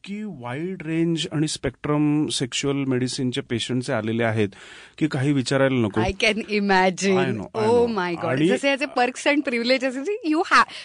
इतकी 0.06 0.24
वाईड 0.42 0.82
रेंज 0.86 1.26
आणि 1.34 1.48
स्पेक्ट्रम 1.48 2.28
सेक्शुअल 2.32 2.84
मेडिसिनचे 2.88 3.42
पेशंटचे 3.50 3.94
आलेले 3.94 4.24
आहेत 4.24 4.50
की 4.98 5.08
काही 5.12 5.32
विचारायला 5.34 5.76
नको. 5.76 6.02
I 6.02 6.12
can 6.22 6.42
imagine 6.50 7.40
oh. 7.54 7.86
My 7.88 8.16
god 8.24 8.44
जसे 8.44 8.70
याचे 8.70 8.86
perks 8.96 9.28
and 9.28 9.44
privileges 9.44 9.98
you 10.26 10.44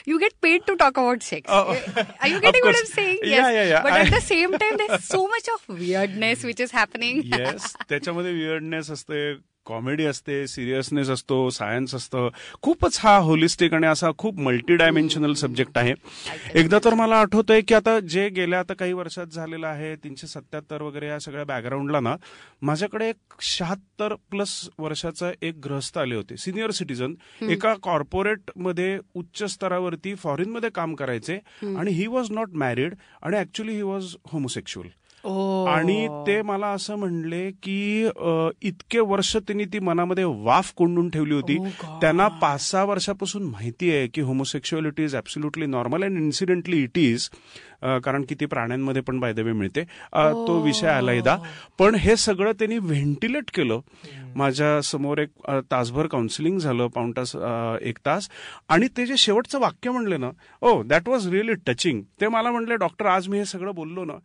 you 0.09 0.19
get 0.19 0.33
paid 0.43 0.61
to 0.69 0.75
talk 0.75 0.99
about 0.99 1.23
sex 1.23 1.51
are 1.51 2.29
you 2.29 2.39
getting 2.39 2.65
what 2.65 2.75
course. 2.75 2.95
Saying. 2.95 3.19
But 3.85 3.93
at 3.93 4.11
the 4.15 4.23
same 4.23 4.57
time 4.57 4.97
so 5.03 5.27
much 5.35 5.51
of 5.51 5.71
weirdness 5.71 6.45
which 6.45 6.61
is 6.61 6.71
happening 6.75 7.23
yes 7.39 7.75
त्याच्यामध्ये 7.89 8.33
weirdness 8.33 8.91
असते 8.91 9.33
comedy 9.71 10.05
असते 10.07 10.47
seriousness 10.49 11.11
असतो 11.11 11.49
science 11.51 11.95
असतं. 11.95 12.29
खूपच 12.63 12.99
हा 13.03 13.17
holistic 13.19 13.75
आणि 13.75 13.87
असा 13.87 14.11
खूप 14.19 14.39
मल्टी 14.41 14.77
डायमेन्शनल 14.77 15.33
सब्जेक्ट 15.35 15.79
आहे. 15.79 15.95
एकदा 16.55 16.79
तर 16.85 16.95
मला 16.95 17.17
आठवतंय 17.21 17.61
की 17.61 17.75
आता 17.75 17.99
जे 18.01 18.29
गेल्या 18.37 18.59
आता 18.61 18.75
काही 18.75 18.93
वर्षात 18.93 19.27
झालेलं 19.27 19.67
आहे 19.67 19.95
तीनशे 20.05 20.27
सत्याहत्तर 20.27 20.83
वगैरे 20.83 21.09
या 21.09 21.19
सगळ्या 21.21 21.45
बॅकग्राऊंडला 21.45 22.01
ना 22.01 22.15
माझ्याकडे 22.63 23.09
एक 23.09 23.43
शहात्तर 23.43 24.15
प्लस 24.31 24.59
वर्षाचा 24.79 25.31
एक 25.43 25.61
ग्रहस्थ 25.65 25.99
आले 25.99 26.15
होते 26.15 26.37
सिनियर 26.37 26.71
सिटीजन 26.71 27.15
एका 27.51 27.75
कॉर्पोरेटमध्ये 27.83 28.99
उच्च 29.15 29.43
स्तरावरती 29.53 30.15
फॉरेन 30.15 30.51
मध्ये 30.51 30.71
काम 30.75 30.95
करायचे 30.95 31.39
आणि 31.77 31.91
ही 31.91 32.07
वॉज 32.07 32.31
नॉट 32.31 32.55
मॅरिड 32.55 32.95
आणि 33.23 33.37
ऍक्च्युली 33.37 33.75
ही 33.75 33.83
वॉज 33.83 34.15
होमोसेक्शुअल 34.33 34.89
आणि 35.25 36.07
ते 36.27 36.41
मला 36.43 36.67
असं 36.67 36.97
म्हणले 36.99 37.51
की 37.63 38.09
इतके 38.69 39.01
वर्ष 39.01 39.37
त्यांनी 39.37 39.65
ती 39.73 39.79
मनामध्ये 39.79 40.25
वाफ 40.25 40.73
कोंडून 40.77 41.09
ठेवली 41.11 41.35
होती. 41.35 41.57
त्यांना 42.01 42.29
पाच 42.43 42.71
सहा 42.71 42.85
वर्षापासून 42.85 43.43
माहिती 43.43 43.91
आहे 43.91 44.07
की 44.15 44.21
homosexuality 44.21 45.05
is 45.05 45.17
absolutely 45.17 45.67
normal 45.67 46.05
and 46.05 46.19
incidentally 46.19 46.83
it 46.83 46.99
is 46.99 47.29
कारण 48.05 48.23
की 48.29 48.35
ती 48.41 48.47
प्राण्यांमध्ये 48.47 49.03
पण 49.03 49.21
बाय 49.21 49.33
द 49.33 49.41
वे 49.41 49.53
मिळते. 49.53 49.83
तो 49.83 50.59
विषय 50.63 50.89
आलायदा 50.89 51.37
पण 51.79 51.95
हे 51.95 52.17
सगळं 52.17 52.53
त्यांनी 52.59 52.79
व्हेंटिलेट 52.79 53.51
केलं. 53.55 53.81
माझ्यासमोर 54.37 55.19
एक 55.19 55.31
तासभर 55.71 56.07
काउन्सिलिंग 56.07 56.59
झालं 56.59 56.87
पाऊण 56.87 57.13
तास 57.17 57.35
एक 57.83 57.99
तास. 58.07 58.29
आणि 58.69 58.89
ते 58.97 59.07
जे 59.07 59.17
शेवटचं 59.19 59.61
वाक्य 59.61 59.91
म्हणले 59.91 60.17
ना 60.17 60.31
oh 60.63 60.83
that 60.83 61.09
was 61.09 61.29
really 61.29 61.55
touching 61.67 62.03
ते 62.21 62.29
मला 62.29 62.51
म्हणले 62.51 62.77
डॉक्टर 62.77 63.07
आज 63.07 63.29
मी 63.29 63.39
हे 63.39 63.45
सगळं 63.45 63.75
बोललो 63.75 64.05
ना 64.05 64.19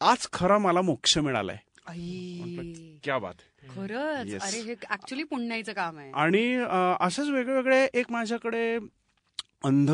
आज 0.00 0.26
खरा 0.32 0.58
मला 0.58 0.80
मोक्ष 0.82 1.16
मिळालाय. 1.18 1.56
क्या 3.04 3.18
बात 3.18 3.34
खरंच. 3.68 4.26
Yes. 4.26 4.42
अरे 4.42 4.60
हे 4.60 4.74
ऍक्च्युली 4.90 5.22
पुण्याचं 5.22 5.72
काम 5.72 5.98
आहे. 5.98 6.10
आणि 6.14 6.42
असेच 7.00 7.28
वेगवेगळे 7.28 7.84
एक 7.94 8.10
माझ्याकडे 8.10 8.62
अंध 9.64 9.90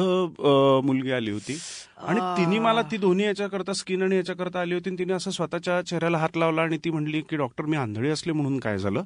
मुलगी 0.85 1.13
आली 1.13 1.31
होती. 1.31 1.59
आणि 1.99 2.21
तिने 2.37 2.59
मला 2.59 2.83
ती 2.83 2.97
दोन्ही 2.97 3.25
याच्याकरता 3.27 3.73
स्किन 3.73 4.03
आणि 4.03 4.17
याच्याकरता 4.17 4.61
आली 4.61 4.75
होती 4.75 4.91
आणि 4.91 4.99
तिने 4.99 5.13
असं 5.13 5.31
स्वतःच्या 5.31 5.81
चेहऱ्याला 5.83 6.19
हात 6.19 6.37
लावला 6.37 6.63
आणि 6.63 6.79
ती 6.85 6.91
म्हणली 6.91 7.21
की 7.21 7.37
डॉक्टर 7.37 7.65
मी 7.65 7.77
आंधळी 7.77 8.11
असले 8.11 8.33
म्हणून 8.33 8.59
काय 8.59 8.79
झालं? 8.79 9.03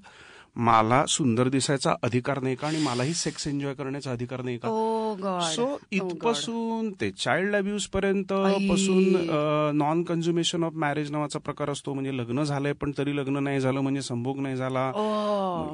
मला 0.56 1.04
सुंदर 1.08 1.48
दिसायचा 1.48 1.94
अधिकार 2.02 2.40
नाही 2.42 2.54
का? 2.56 2.66
आणि 2.66 2.78
मलाही 2.82 3.12
सेक्स 3.14 3.46
एन्जॉय 3.48 3.74
करण्याचा 3.74 4.12
अधिकार 4.12 4.42
नाही 4.42 4.58
का? 4.58 4.68
ओ 4.68 5.14
गॉड 5.22 5.42
सो 5.42 5.76
इथपासून 5.92 6.90
ते 7.00 7.10
चाइल्ड 7.10 7.56
अब्युज 7.56 7.86
पर्यंत. 7.92 8.32
पासून 8.70 9.76
नॉन 9.78 10.02
कन्झ्युमेशन 10.04 10.64
ऑफ 10.64 10.74
मॅरेज 10.74 11.10
नावाचा 11.10 11.38
प्रकार 11.38 11.70
असतो. 11.70 11.94
म्हणजे 11.94 12.16
लग्न 12.16 12.42
झालंय 12.42 12.72
पण 12.80 12.92
तरी 12.98 13.16
लग्न 13.16 13.42
नाही 13.44 13.60
झालं 13.60 13.80
म्हणजे 13.80 14.02
संभोग 14.02 14.40
नाही 14.40 14.56
झाला. 14.56 14.90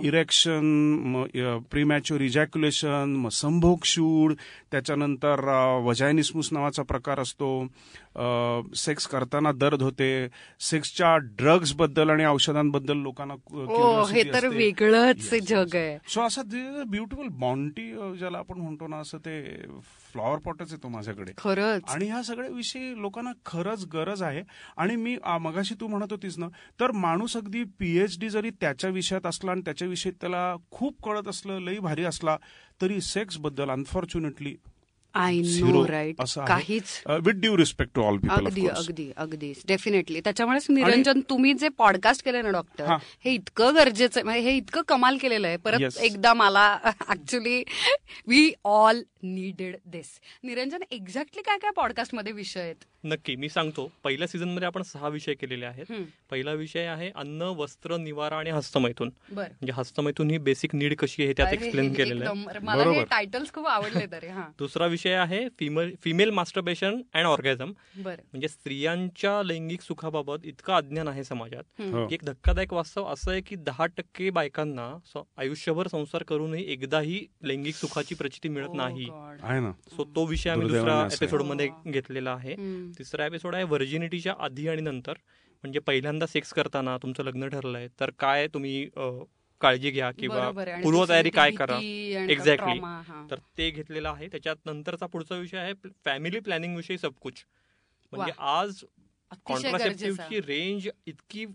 इरेक्शन 0.04 1.24
प्रीमॅच्युअर 1.70 2.22
इजॅक्युलेशन 2.22 3.14
मग 3.16 3.30
संभोग 3.32 3.84
शूड 3.84 4.34
त्याच्यानंतर 4.72 5.44
वजायनिस्मुस 5.84 6.52
नावाचा 6.52 6.82
प्रकार 6.82 7.20
असतो. 7.20 7.66
सेक्स 8.76 9.06
करताना 9.06 9.52
दर्द 9.52 9.82
होते. 9.82 10.26
सेक्सच्या 10.60 11.16
ड्रग्जबद्दल 11.38 12.10
आणि 12.10 12.24
औषधांबद्दल 12.24 12.96
लोकांना 12.96 13.34
ओ 13.54 14.04
हे 14.06 14.22
तर 14.32 14.48
वेगळंच 14.66 15.34
जग 15.48 15.74
आहे. 15.74 15.96
सो 16.08 16.20
असं 16.20 16.42
ब्युटिफुल 16.90 17.28
बॉन्टी 17.30 17.90
ज्याला 18.18 18.38
आपण 18.38 18.60
म्हणतो 18.60 18.86
ना 18.86 18.96
असं 18.96 19.18
ते 19.18 19.36
फ्लॉवर 20.12 20.38
पॉटच 20.38 20.72
येतो 20.72 20.88
माझ्याकडे. 20.88 21.32
खरंच. 21.38 21.82
आणि 21.88 22.06
ह्या 22.06 22.22
सगळ्या 22.22 22.50
विषयी 22.50 23.00
लोकांना 23.00 23.32
खरंच 23.46 23.84
गरज 23.92 24.22
आहे. 24.22 24.42
आणि 24.76 24.96
मी 24.96 25.16
मगाशी 25.40 25.74
तू 25.80 25.86
म्हणत 25.86 26.12
होतीस 26.12 26.38
ना 26.38 26.48
तर 26.80 26.90
माणूस 26.90 27.36
अगदी 27.36 27.64
पीएचडी 27.78 28.28
जरी 28.30 28.50
त्याच्या 28.60 28.90
विषयात 28.90 29.26
असला 29.26 29.50
आणि 29.50 29.60
त्याच्या 29.60 29.88
विषयी 29.88 30.12
त्याला 30.20 30.54
खूप 30.70 31.02
कळत 31.04 31.28
असलं 31.28 31.60
लई 31.60 31.78
भारी 31.78 32.04
असला 32.04 32.36
तरी 32.82 33.00
सेक्सबद्दल 33.00 33.70
अनफॉर्च्युनेटली 33.70 34.54
आय 35.16 35.36
नो 35.38 35.88
राईट. 35.88 36.16
काहीच. 36.20 37.02
With 37.06 37.32
due 37.32 37.56
respect 37.56 37.92
to 37.94 38.02
all 38.02 38.16
people 38.18 38.34
अगदी 38.34 38.66
अगदी 38.66 39.12
अगदी. 39.16 39.52
डेफिनेटली 39.66 40.20
त्याच्यामुळेच 40.20 40.66
निरंजन 40.70 41.20
तुम्ही 41.20 41.52
जे 41.52 41.68
पॉडकास्ट 41.68 42.24
केले 42.24 42.42
ना 42.42 42.50
डॉक्टर 42.50 42.84
हा. 42.84 42.96
इतकं 43.24 43.74
गरजेचं 43.74 44.20
आहे. 44.20 44.24
म्हणजे 44.24 44.50
हे 44.50 44.56
इतकं 44.56 44.80
कमाल 44.88 45.16
केलेलं 45.16 45.46
आहे. 45.46 45.56
परत. 45.56 45.98
एकदा 46.00 46.34
मला 46.34 46.78
actually 47.08 47.64
we 48.26 48.52
all 48.64 49.02
needed 49.22 49.76
this 49.86 50.20
Niranjan 50.44 50.78
exactly 50.90 51.42
काय 51.42 51.58
काय 51.58 51.70
पॉडकास्टमध्ये 51.76 52.32
विषय 52.32 52.60
आहेत? 52.60 52.74
नक्की. 53.04 53.36
मी 53.36 53.48
सांगतो. 53.48 53.92
पहिल्या 54.04 54.28
सीझनमध्ये 54.28 54.66
आपण 54.66 54.82
सहा 54.82 55.08
विषय 55.08 55.34
केलेले 55.34 55.66
आहेत. 55.66 55.92
पहिला 56.30 56.52
विषय 56.52 56.86
आहे 56.86 57.10
अन्न 57.16 57.42
वस्त्र 57.42 57.96
निवारा 57.96 58.36
आणि 58.36 58.50
हस्तमैथून. 58.50 59.10
म्हणजे 59.32 59.72
हस्तमैथून 59.72 60.30
ही 60.30 60.38
बेसिक 60.38 60.74
नीड 60.74 60.96
कशी 60.96 61.22
आहे 61.22 61.28
हे 61.28 61.34
त्यात 61.36 61.52
एक्सप्लेन 61.52 61.94
केलेलं 61.94 62.24
आहे. 62.24 62.40
एकदम- 62.40 62.62
मला 62.62 62.82
हे 62.82 62.88
बरोबर. 62.88 63.04
टायटल्स 63.04 63.52
खूप 63.52 63.66
आवडले 63.66 64.06
तरी 64.12 64.26
हा. 64.26 64.44
दुसरा 64.58 64.86
विषय 64.86 65.05
आहे 65.12 65.48
female 65.58 65.94
female 66.02 66.30
masturbation 66.30 67.00
and 67.14 67.26
orgasm 67.26 67.72
म्हणजे 67.96 68.48
स्त्रियांच्या 68.48 69.42
लैंगिक 69.42 69.82
सुखाबाबत 69.82 70.44
इतकं 70.44 70.72
अज्ञान 70.74 71.08
आहे 71.08 71.24
समाजात. 71.24 71.62
हो. 71.82 72.06
की 72.06 72.14
एक 72.14 72.24
धक्कादायक 72.24 72.72
वास्तव 72.72 73.06
असं 73.06 73.30
आहे 73.30 73.40
की 73.40 73.56
दहा 73.56 73.86
टक्के 73.86 74.30
बायकांना 74.30 74.88
आयुष्यभर 75.38 75.88
संसार 75.88 76.22
करूनही 76.22 76.64
एकदाही 76.72 77.24
लैंगिक 77.42 77.74
सुखाची 77.74 78.14
प्रचिती 78.14 78.48
मिळत 78.48 78.68
Oh 78.68 78.76
नाही 78.76 79.04
God. 79.04 79.38
आहे 79.42 79.60
ना 79.60 79.72
सो 79.96 80.04
तो 80.16 80.24
विषय 80.26 80.50
आम्ही 80.50 80.68
दुसऱ्या. 80.68 81.00
एपिसोडमध्ये 81.12 81.68
घेतलेला 81.86 82.32
आहे. 82.32 82.54
तिसरा 82.98 83.26
एपिसोड 83.26 83.54
आहे 83.54 83.64
व्हर्जिनिटीच्या 83.64 84.34
आधी 84.38 84.68
आणि 84.68 84.82
नंतर 84.82 85.12
म्हणजे 85.64 85.78
पहिल्यांदा 85.80 86.26
सेक्स 86.26 86.52
करताना 86.52 86.96
तुमचं 86.98 87.24
लग्न 87.24 87.48
ठरलंय 87.48 87.88
तर 88.00 88.10
काय 88.18 88.46
तुम्ही 88.48 88.88
काळजी 89.60 89.90
घ्या 89.90 90.10
किंवा 90.10 90.50
पूर्वतयारी 90.82 91.30
काय 91.30 91.50
करा. 91.50 91.78
एक्झॅक्टली. 92.30 92.78
तर 93.30 93.38
ते 93.58 93.70
घेतलेलं 93.70 94.08
आहे. 94.08 94.28
त्याच्यात 94.28 94.56
नंतरचा 94.66 95.06
पुढचा 95.06 95.36
विषय 95.36 95.58
आहे 95.58 95.72
फॅमिली 96.04 96.40
प्लॅनिंग 96.40 96.76
विषयी 96.76 96.98
सबकुच 96.98 97.44
म्हणजे 98.12 98.32
आज 98.38 98.84
कॉन्ट्रासेप्टिव्हची. 99.46 100.40
रेंज 100.40 100.88
इतकी 101.06 101.46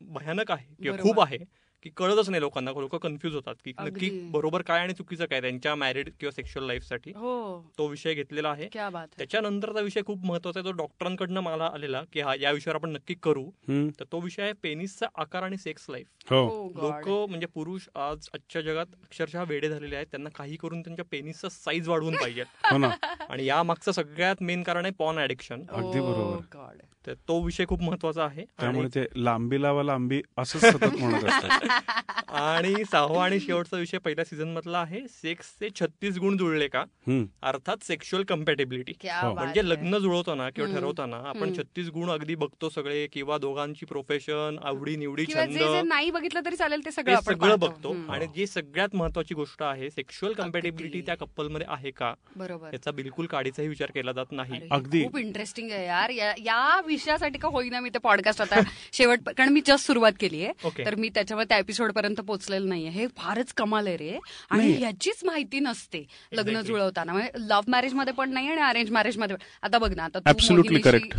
भयानक 0.00 0.50
आहे 0.50 0.74
किंवा. 0.82 0.98
खूप 0.98 1.20
आहे. 1.20 1.38
की 1.82 1.90
कळतच 1.90 2.30
नाही 2.30 2.40
लोकांना. 2.40 2.70
लोक 2.70 2.96
कन्फ्युज 2.96 3.34
होतात 3.34 3.54
की 3.64 3.72
नक्की. 3.80 4.10
बरोबर 4.30 4.62
काय 4.62 4.80
आणि 4.80 4.92
चुकीचं 4.92 5.24
काय 5.24 5.40
त्यांच्या 5.40 5.74
मॅरिड 5.74 6.10
किंवा 6.20 6.30
सेक्शुअल 6.30 6.66
लाईफसाठी 6.66 7.10
हो. 7.10 7.60
तो 7.78 7.86
विषय 7.86 8.14
घेतलेला 8.14 8.48
आहे. 8.48 8.68
क्या 8.72 8.90
बात 8.90 9.06
है. 9.06 9.18
त्याच्यानंतरचा 9.18 9.80
विषय 9.80 10.00
खूप 10.06 10.24
महत्त्वाचा 10.24 10.60
आहे. 10.60 10.64
जो 10.64 10.72
डॉक्टरांकडनं 10.72 11.40
मला 11.40 11.70
आलेला 11.74 12.02
की 12.12 12.20
हा 12.20 12.34
या 12.40 12.50
विषयावर 12.50 12.76
आपण 12.76 12.90
नक्की 12.90 13.14
करू. 13.14 13.50
तर 13.68 14.04
तो 14.12 14.20
विषय 14.20 14.42
आहे 14.42 14.52
पेनिसचा 14.52 15.06
आकार 15.14 15.42
आणि 15.42 15.56
सेक्स 15.56 15.86
लाईफ. 15.90 16.06
लोक 16.32 17.08
म्हणजे 17.30 17.46
पुरुष 17.46 17.88
आज 17.94 18.28
आजच्या 18.34 18.62
जगात 18.62 18.86
अक्षरशः 19.02 19.42
वेडे 19.42 19.68
झालेले 19.68 19.96
आहेत. 19.96 20.06
त्यांना 20.06 20.30
काही 20.30 20.56
करून 20.56 20.80
त्यांच्या 20.80 21.04
पेनिसचा 21.10 21.48
साईज 21.48 21.88
वाढवून 21.88 22.16
पाहिजे. 22.16 22.42
हो 22.72 22.90
आणि 23.30 23.44
या 23.46 23.62
मागचं 23.62 23.92
सगळ्यात 23.92 24.36
मेन 24.40 24.62
कारण 24.62 24.84
आहे 24.84 24.92
पॉन 24.98 25.18
ऍडिक्शन 25.18 25.62
अगदी 25.68 25.98
Oh 25.98 26.04
बरोबर. 26.04 26.76
तर 27.06 27.14
तो 27.14 27.42
विषय 27.42 27.64
खूप 27.68 27.82
महत्त्वाचा 27.82 28.24
आहे. 28.24 28.44
त्यामुळे 28.60 28.88
ते 28.88 29.06
लांबी 29.16 29.62
लावा 29.62 29.82
लांबी 29.82 30.22
असंच 30.36 30.64
सतत 30.64 30.96
म्हणत 30.98 31.24
असतात. 31.24 31.50
आणि 31.70 32.74
सहावा 32.92 33.24
आणि 33.24 33.40
शेवटचा 33.40 33.76
विषय 33.76 33.98
पहिल्या 33.98 34.24
सीझन 34.24 34.48
मधला 34.48 34.78
आहे 34.78 35.00
सेक्सचे 35.10 35.68
छत्तीस 35.80 36.18
गुण 36.18 36.36
जुळले 36.36 36.68
का. 36.68 36.84
अर्थात 37.42 37.84
सेक्शुअल 37.84 38.22
कम्पॅटेबिलिटी 38.22 38.92
हो. 39.04 39.32
म्हणजे. 39.34 39.68
लग्न 39.68 39.98
जुळवताना 39.98 40.48
किंवा. 40.50 40.70
ठरवताना 40.74 41.16
आपण. 41.26 41.52
छत्तीस 41.52 41.88
गुण 41.88 42.10
अगदी 42.10 42.34
बघतो 42.34 42.68
सगळे 42.68 43.06
किंवा 43.06 43.38
दोघांची 43.38 43.86
प्रोफेशन 43.86 44.56
आवडी 44.64 44.96
निवडी 44.96 45.26
छंद 45.26 45.52
जे 45.52 45.66
जे 45.66 45.82
नाही 45.82 46.10
बघितलं 46.10 46.40
तरी 46.46 46.56
चालेल 46.56 46.84
ते 46.84 46.90
सगळं 46.90 47.20
सगळं. 47.20 47.58
बघतो. 47.58 47.94
आणि 48.08 48.26
जी 48.26 48.46
सगळ्यात 48.46 48.94
महत्वाची 48.94 49.34
गोष्ट 49.34 49.62
आहे 49.62 49.90
सेक्शुअल 49.90 50.32
कम्पॅटेबिलिटी. 50.32 51.00
त्या 51.00 51.14
कपलमध्ये 51.14 51.66
आहे 51.70 51.90
का 51.90 52.12
बरोबर 52.36 52.72
याचा 52.72 52.90
बिलकुल 52.90 53.26
काडीचाही 53.26 53.68
विचार 53.68 53.90
केला 53.94 54.12
जात 54.12 54.32
नाही 54.32 54.60
अगदी. 54.70 55.02
खूप 55.04 55.16
इंटरेस्टिंग 55.18 55.70
आहे 55.70 55.86
यार 55.86 56.10
या- 56.10 56.34
या 56.38 56.80
विषयासाठी 56.86 57.38
का 57.38 57.48
होईना 57.48 57.80
मी 57.80 57.88
ते 57.88 57.98
पॉडकास्ट 57.98 58.40
आता 58.42 58.60
शेवट 58.92 59.28
कारण 59.28 59.48
मी 59.48 59.60
जस्ट 59.66 59.86
सुरुवात 59.86 60.12
केली 60.20 60.44
आहे 60.44 60.84
तर 60.86 60.94
मी 60.94 61.08
त्याच्यावर 61.08 61.44
त्या 61.44 61.59
एपिसोड 61.60 61.92
पर्यंत 61.92 62.20
पोहोचलेलं 62.20 62.68
नाहीये 62.68 62.90
हे 62.90 63.06
फारच 63.16 63.52
कमाल 63.52 63.86
आहे 63.86 63.96
रे 63.96 64.10
आणि 64.10 64.58
नाही. 64.58 64.74
ह्याचीच 64.74 65.24
माहिती 65.24 65.60
नसते 65.60 66.04
लग्न. 66.32 66.60
जुळवताना 66.60 67.12
म्हणजे 67.12 67.46
लव्ह 67.48 67.70
मॅरेजमध्ये 67.70 68.12
पण 68.12 68.32
नाही 68.32 68.48
आणि 68.48 68.60
अरेंज 68.60 68.90
मॅरेजमध्ये 68.90 69.36
आता 69.62 69.78
बघ 69.78 69.92
ना 69.94 70.04
आता 70.04 70.18
तू. 70.18 70.54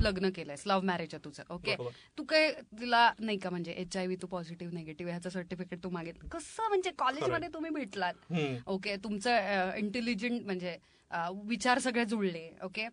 लग्न 0.01 0.29
केलंयस 0.29 0.63
लव्ह 0.65 0.85
मॅरेज 0.85 1.13
आहे 1.13 1.23
तुझं 1.25 1.53
ओके. 1.53 1.75
तू 2.17 2.23
काय 2.23 2.51
तिला 2.79 3.09
नाही 3.19 3.37
का 3.37 3.49
म्हणजे 3.49 3.71
एच 3.71 3.97
आय 3.97 4.05
व्ही 4.05 4.17
तू 4.21 4.27
पॉझिटिव्ह 4.27 4.73
निगेटिव्ह 4.73 5.11
ह्याचं 5.11 5.29
सर्टिफिकेट 5.29 5.83
तू 5.83 5.89
मागितलं 5.89 6.27
कसं 6.29 6.67
म्हणजे 6.67 6.91
कॉलेजमध्ये 6.97 7.49
तुम्ही 7.53 7.71
भेटलात. 7.71 8.13
ओके 8.67 8.95
तुमचं 8.95 9.71
इंटेलिजंट 9.77 10.45
म्हणजे 10.45 10.77
विचार 11.47 11.79
सगळे 11.79 12.03
जुळले 12.05 12.49
ओके? 12.63 12.87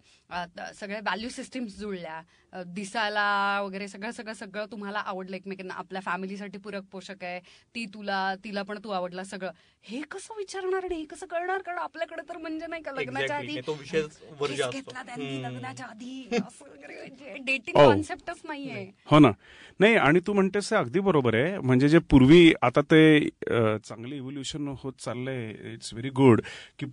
सगळ्या 0.75 1.01
व्हॅल्यू 1.03 1.29
सिस्टीम्स 1.31 1.77
जुळल्या. 1.79 2.21
दिसायला 2.67 3.61
वगैरे 3.65 3.89
सगळं 3.89 4.11
सगळं 4.11 4.33
सगळं 4.35 4.67
तुम्हाला 4.71 4.99
आवडलं 4.99 5.37
एकमेकांना. 5.37 5.75
आपल्या 5.75 6.01
फॅमिलीसाठी 6.05 6.59
पूरक 6.59 6.85
पोषक 6.93 7.25
आहे. 7.25 7.41
ती 7.75 7.85
तुला 7.95 8.35
तिला 8.45 8.63
पण 8.63 8.79
तू 8.85 8.91
आवडला 8.91 9.25
सगळं. 9.25 9.53
हे 9.85 10.01
कसं 10.11 10.35
विचारणार 10.39 10.85
आणि 10.85 10.95
हे 10.95 11.05
कसं 11.05 11.27
कळणार? 11.27 11.61
कारण 11.63 11.79
आपल्याकडे 11.79 12.23
तर 12.29 12.37
म्हणजे 12.37 12.67
नाही 12.67 12.83
का 12.83 12.93
लग्नाच्या. 12.93 13.37
आधी 13.37 13.61
तो 13.67 13.73
विषय 13.73 14.03
घेतला 14.73 15.03
त्यांनी. 15.03 15.43
लग्नाच्या 15.43 15.87
आधी. 15.87 16.29
असं 16.39 17.45
डेटिंग. 17.45 17.77
कॉन्सेप्टच 17.77 18.41
नाहीये. 18.45 18.85
हो 19.07 19.19
ना. 19.19 19.31
नाही 19.81 19.95
आणि 19.97 20.21
तू 20.27 20.33
म्हणतेस 20.33 20.73
अगदी 20.73 21.01
बरोबर 21.01 21.35
आहे. 21.35 21.59
म्हणजे 21.59 21.89
जे 21.89 21.99
पूर्वी 22.11 22.53
आता 22.63 22.81
ते 22.81 23.29
चांगले 23.49 24.17
इव्होल्युशन 24.17 24.69
होत 24.79 24.93
चाललंय 25.01 25.49
इट्स 25.73 25.93
व्हेरी 25.95 26.11
गुड 26.11 26.41
की 26.79 26.87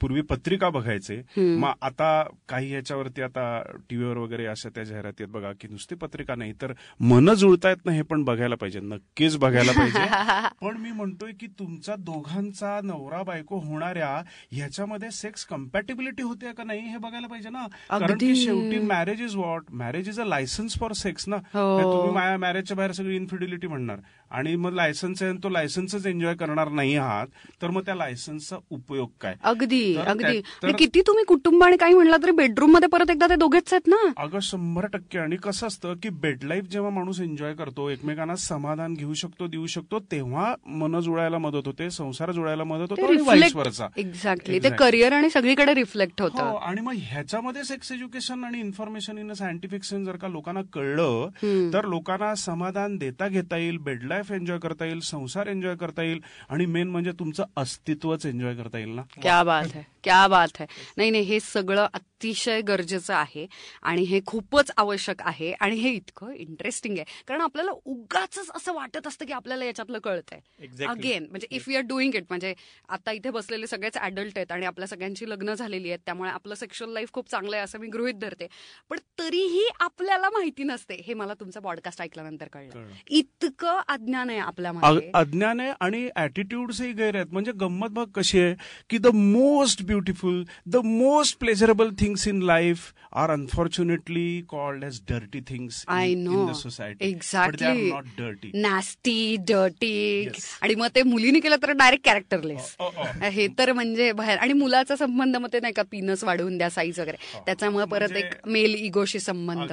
पूर्वी 0.00 0.20
पत्रिका 0.20 0.70
बघायचे. 0.70 1.20
मग 1.36 1.72
आता 1.82 2.10
काही 2.48 2.70
ह्याच्यावरती 2.70 3.22
आता 3.22 3.46
टीव्हीवर 3.90 4.16
वगैरे 4.16 4.46
अशा 4.46 4.68
त्या 4.68 4.84
जाहिराती 4.84 5.22
आहेत 5.22 5.32
बघा 5.34 5.52
की 5.60 5.68
नुसती 5.68 5.94
पत्रिका 5.94 6.34
नाही 6.34 6.52
तर 6.62 6.72
मन 7.00 7.34
जुळतायत 7.34 7.86
ना 7.86 7.92
हे 7.92 8.02
पण 8.02 8.24
बघायला 8.24 8.54
पाहिजे. 8.54 8.80
नक्कीच 8.80 9.36
बघायला 9.36 9.72
पाहिजे. 9.72 9.98
पण 10.66 10.76
मी 10.76 10.90
म्हणतोय 10.90 11.32
की 11.32 11.46
तुमचा 11.58 11.94
दोघांचा 12.32 12.80
नवरा 12.84 13.22
बायको 13.22 13.58
होणाऱ्या 13.60 14.08
ह्याच्यामध्ये 14.52 15.10
सेक्स 15.12 15.44
कम्पॅटेबिलिटी 15.46 16.22
होते 16.22 16.52
का 16.52 16.64
नाही 16.64 16.80
हे 16.80 16.98
बघायला 16.98 17.26
पाहिजे 17.26 17.48
ना? 17.48 17.66
कारण 17.90 18.18
की. 18.18 18.34
शेवटी 18.36 18.78
marriage 18.86 19.20
is 19.22 19.36
what 19.36 19.64
marriage 19.72 20.08
is 20.08 20.20
a 20.20 20.24
licence 20.24 20.78
for 20.80 20.92
sex 20.92 21.28
ना? 21.28 21.36
हो. 21.54 21.80
तुम्ही 21.82 22.14
माझ्या 22.14 22.36
मॅरेजच्या 22.38 22.76
बाहेर 22.76 22.92
सगळी 22.92 23.16
इन्फिडिलिटी 23.16 23.66
म्हणणार. 23.66 23.98
आणि 24.30 24.54
मग 24.56 24.72
लायसन्स 24.74 25.22
आहे 25.22 25.32
तो 25.42 25.48
लायसन्सच 25.48 26.06
एन्जॉय 26.06 26.34
करणार 26.34 26.68
नाही 26.68 26.94
आहात 26.96 27.26
तर 27.62 27.70
मग 27.70 27.82
त्या 27.86 27.94
लायसन्सचा 27.94 28.56
उपयोग 28.70 29.08
काय? 29.20 29.34
अगदी 29.42 29.82
अगदी. 29.96 30.40
किती 30.78 31.00
तुम्ही 31.06 31.24
कुटुंब 31.24 31.64
आणि 31.64 31.76
काही 31.76 31.94
म्हणला 31.94 32.16
तरी 32.22 32.30
बेडरूममध्ये 32.32 32.88
परत 32.88 33.10
एकदा 33.10 33.26
ते 33.28 33.36
दोघेच 33.36 33.72
आहेत 33.72 33.88
ना? 33.88 33.96
अगं 34.16 34.40
शंभर 34.42 34.86
टक्के. 34.86 35.18
आणि 35.18 35.36
कसं 35.36 35.66
असतं 35.66 35.94
की 36.02 36.08
बेड 36.22 36.44
लाईफ 36.44 36.64
जेव्हा 36.64 36.90
माणूस 36.90 37.20
एन्जॉय 37.20 37.54
करतो 37.54 37.88
एकमेकांना 37.90 38.36
समाधान 38.36 38.94
घेऊ 38.94 39.14
शकतो 39.14 39.46
देऊ 39.46 39.66
शकतो 39.66 39.98
तेव्हा 40.12 40.54
मन 40.66 41.00
जुळायला 41.00 41.38
मदत 41.38 41.66
होते 41.66 41.90
संसार 41.90 42.21
जुळायला 42.30 42.64
मदत 42.64 42.90
होतो 42.90 43.06
आणि 43.06 43.22
वाईस 43.26 43.56
वरचा 43.56 43.88
एक्झॅक्टली 43.96 44.58
ते. 44.58 44.70
करिअर 44.70 45.12
आणि 45.12 45.30
सगळीकडे 45.30 45.74
रिफ्लेक्ट 45.74 46.20
हो 46.22 46.28
होतं 46.28 46.58
आणि 46.68 46.80
मग 46.80 46.94
ह्याच्यामध्ये 46.96 47.64
सेक्स 47.64 47.92
एज्युकेशन 47.92 48.44
आणि 48.44 48.60
इन्फॉर्मेशन 48.60 49.18
इन 49.18 49.32
सायंटिफिक 49.32 49.84
सेन्स 49.84 50.06
जर 50.06 50.16
का 50.16 50.28
लोकांना 50.28 50.60
कळलं. 50.72 51.28
तर 51.72 51.84
लोकांना 51.84 52.34
समाधान 52.34 52.96
देता 52.96 53.28
घेता 53.28 53.56
येईल 53.56 53.76
बेड 53.76 54.02
लाईफ 54.02 54.32
एन्जॉय 54.32 54.58
करता 54.58 54.84
येईल 54.84 55.00
संसार 55.00 55.46
एन्जॉय 55.46 55.74
करता 55.76 56.02
येईल 56.02 56.20
आणि 56.48 56.66
मेन 56.66 56.88
म्हणजे 56.88 57.12
तुमचं 57.12 57.44
अस्तित्वच 57.56 58.26
एन्जॉय 58.26 58.54
करता 58.54 58.78
येईल 58.78 58.94
ना? 58.94 59.02
क्या 59.22 59.42
बात 59.42 59.74
है. 59.74 59.82
क्या 60.04 60.26
बात 60.28 60.60
है. 60.60 60.66
नाही 60.96 61.10
नाही 61.10 61.24
हे 61.24 61.40
सगळं 61.40 61.86
अतिशय 61.94 62.60
गरजेचं 62.60 63.14
आहे 63.14 63.46
आणि 63.82 64.02
हे 64.02 64.20
खूपच 64.26 64.70
आवश्यक 64.76 65.22
आहे 65.22 65.52
आणि 65.52 65.76
हे 65.76 65.90
इतकं 65.90 66.32
इंटरेस्टिंग 66.32 66.98
आहे. 66.98 67.04
कारण 67.28 67.40
आपल्याला 67.40 67.70
उगाच 67.84 68.38
असं 68.56 68.74
वाटत 68.74 69.06
असतं 69.06 69.26
की 69.26 69.32
आपल्याला 69.32 69.64
याच्यातलं 69.64 69.98
कळतंय. 69.98 70.40
अगेन 70.86 71.26
म्हणजे 71.30 71.46
if 71.50 71.68
you 71.68 71.76
are 71.76 71.82
doing 71.82 72.14
it 72.14 72.24
म्हणजे 72.28 72.54
आता 72.88 73.12
इथे 73.12 73.30
बसलेले 73.30 73.66
सगळेच 73.66 73.96
अडल्ट 73.96 74.38
आहेत 74.38 74.52
आणि 74.52 74.66
आपल्या 74.66 74.88
सगळ्यांची 74.88 75.30
लग्न 75.30 75.54
झालेली 75.54 75.88
आहेत 75.88 76.00
त्यामुळे 76.06 76.30
आपलं 76.30 76.54
सेक्शुअल 76.54 76.92
लाईफ 76.92 77.12
खूप 77.12 77.30
चांगलं 77.30 77.56
आहे 77.56 77.64
असं 77.64 77.78
मी 77.78 77.86
गृहित 77.86 78.14
धरते. 78.14 78.46
पण 78.90 78.98
तरीही 79.18 79.66
आपल्याला 79.80 80.30
माहिती 80.30 80.64
नसते. 80.64 80.94
हे 81.06 81.14
मला 81.14 81.34
तुमचं 81.34 81.60
पॉडकास्ट 81.60 82.02
ऐकल्यानंतर 82.02 82.48
कळलं. 82.52 82.86
इतकं 83.10 83.80
अज्ञान 83.88 84.30
आहे 84.30 84.38
आपल्यामध्ये. 84.38 85.10
अज्ञान 85.14 85.60
आहे 85.60 85.72
आणि 85.80 86.08
ऍटिट्यूड्सही 86.16 86.92
गैर 86.92 87.14
आहेत 87.14 87.32
म्हणजे 87.32 87.52
गंमत 87.52 87.90
बघ 87.90 88.06
कशी 88.14 88.40
आहे 88.40 88.54
की 88.90 88.98
the 88.98 89.06
most 89.14 89.82
beautiful 89.92 90.42
the 90.66 90.76
most 90.84 91.38
pleasurable 91.38 91.90
things 92.00 92.26
in 92.28 92.42
life 92.42 92.92
are 93.14 93.30
unfortunately 93.30 94.26
called 94.48 94.84
as 94.84 95.00
dirty 95.08 95.40
things 95.48 95.84
I 95.88 96.10
in 96.12 96.22
know 96.24 96.46
the 96.48 96.52
society 96.54 97.08
exactly 97.08 97.90
not 97.90 98.04
dirty 98.18 98.50
nasty 98.54 99.36
dirty 99.48 99.90
Yes. 100.22 100.44
आणि 100.62 100.74
मग 100.74 100.88
ते 100.94 101.02
मुलीने 101.02 101.40
केलं 101.40 101.56
तर 101.62 101.70
डायरेक्ट 101.72 102.04
कॅरेक्टरलेस 102.04 102.74
हे 103.22 103.46
तर 103.58 103.72
म्हणजे 103.72 104.10
बाहेर. 104.12 104.38
आणि 104.38 104.52
मुलाचा 104.52 104.96
संबंध 104.96 105.36
मग 105.36 105.48
ते 105.52 105.60
नाही 105.60 105.72
का 105.72 105.82
पिनस 105.90 106.22
वाढवून 106.24 106.56
द्या 106.58 106.68
साईज 106.70 107.00
वगैरे. 107.00 107.16
त्याच्यामुळे 107.46 107.84
परत 107.86 108.10
म्हणजे- 108.10 108.24
एक 108.24 108.48
मेल 108.48 108.74
इगोशी 108.74 109.18
संबंध. 109.20 109.72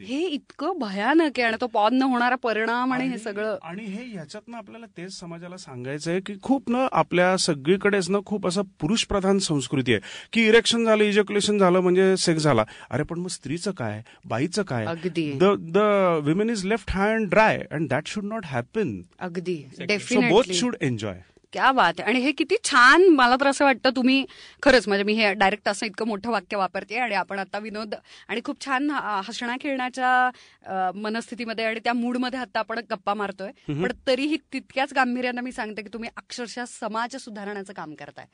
हे 0.00 0.20
इतकं 0.26 0.78
भयानक 0.78 1.38
आहे. 1.38 1.42
आणि 1.42 1.56
तो 1.60 1.66
पॉन 1.66 1.94
न 1.94 2.02
होणारा 2.02 2.36
परिणाम 2.36 2.92
आणि 2.92 3.08
हे 3.08 3.18
सगळं. 3.18 3.56
आणि 3.62 3.84
हे 3.84 4.04
ह्याच्यातनं 4.12 4.56
आपल्याला 4.56 4.86
तेच 4.96 5.18
समाजाला 5.20 5.56
सांगायचं 5.56 6.10
आहे 6.10 6.20
की 6.20 6.34
खूप 6.42 6.70
ना 6.70 6.86
आपल्या 6.92 7.36
सगळीकडेच 7.36 8.10
ना 8.10 8.18
खूप 8.26 8.46
असं 8.46 8.62
पुरुष 8.80 9.04
प्रधान 9.04 9.38
संस्कृती 9.52 9.92
आहे 9.92 10.00
की 10.32 10.46
इरेक्शन 10.48 10.84
झालं 10.84 11.04
इजक्युलेशन 11.04 11.58
झालं 11.58 11.80
म्हणजे 11.80 12.16
सेक्स 12.16 12.42
झाला. 12.42 12.64
अरे 12.90 13.02
पण 13.02 13.18
मग 13.18 13.28
स्त्रीचं 13.28 13.70
काय? 13.70 14.02
बाईचं 14.24 14.62
काय? 14.62 14.84
अगदी. 14.86 15.30
The 15.32 15.54
the 15.74 15.78
women 16.24 16.50
is 16.50 16.64
left 16.64 16.90
hand 16.90 17.28
drive 17.30 17.62
and 17.70 17.88
that 17.88 18.06
should 18.06 18.24
not 18.24 18.46
happen 18.46 19.00
अगदी. 19.20 19.56
सो 19.80 20.20
बोथ 20.28 20.52
शुड 20.52 20.76
एन्जॉय 20.80 21.18
क्या 21.52 21.70
बात 21.72 21.92
आहे. 21.98 22.08
आणि 22.10 22.20
हे 22.20 22.32
किती 22.32 22.56
छान 22.64 23.02
मला 23.08 23.36
तर 23.40 23.46
असं 23.46 23.64
वाटतं 23.64 23.90
तुम्ही 23.96 24.24
खरंच 24.62 24.88
म्हणजे 24.88 25.04
मी 25.04 25.12
हे 25.12 25.32
डायरेक्ट 25.34 25.68
असं 25.68 25.86
इतकं 25.86 26.06
मोठं 26.06 26.30
वाक्य 26.30 26.56
वापरते 26.56 26.98
आणि 26.98 27.14
आपण 27.14 27.38
आता 27.38 27.58
विनोद 27.58 27.94
आणि 28.28 28.40
खूप 28.44 28.64
छान 28.64 28.90
ह- 28.90 29.20
हसण्या 29.24 29.56
खेळण्याच्या 29.60 30.90
मनस्थितीमध्ये 30.94 31.64
आणि 31.64 31.80
त्या 31.84 31.92
मूडमध्ये 31.92 32.40
आता 32.40 32.58
आपण 32.58 32.78
गप्पा 32.90 33.14
मारतोय. 33.14 33.50
पण 33.68 33.92
तरीही 34.06 34.36
तितक्याच 34.52 34.92
गांभीर्यानं 34.92 35.42
मी 35.42 35.52
सांगते 35.52 35.82
की 35.82 35.88
तुम्ही 35.92 36.10
अक्षरशः 36.16 36.64
समाज 36.68 37.16
सुधारण्याचं 37.16 37.72
काम 37.72 37.94
करताय. 37.94 38.26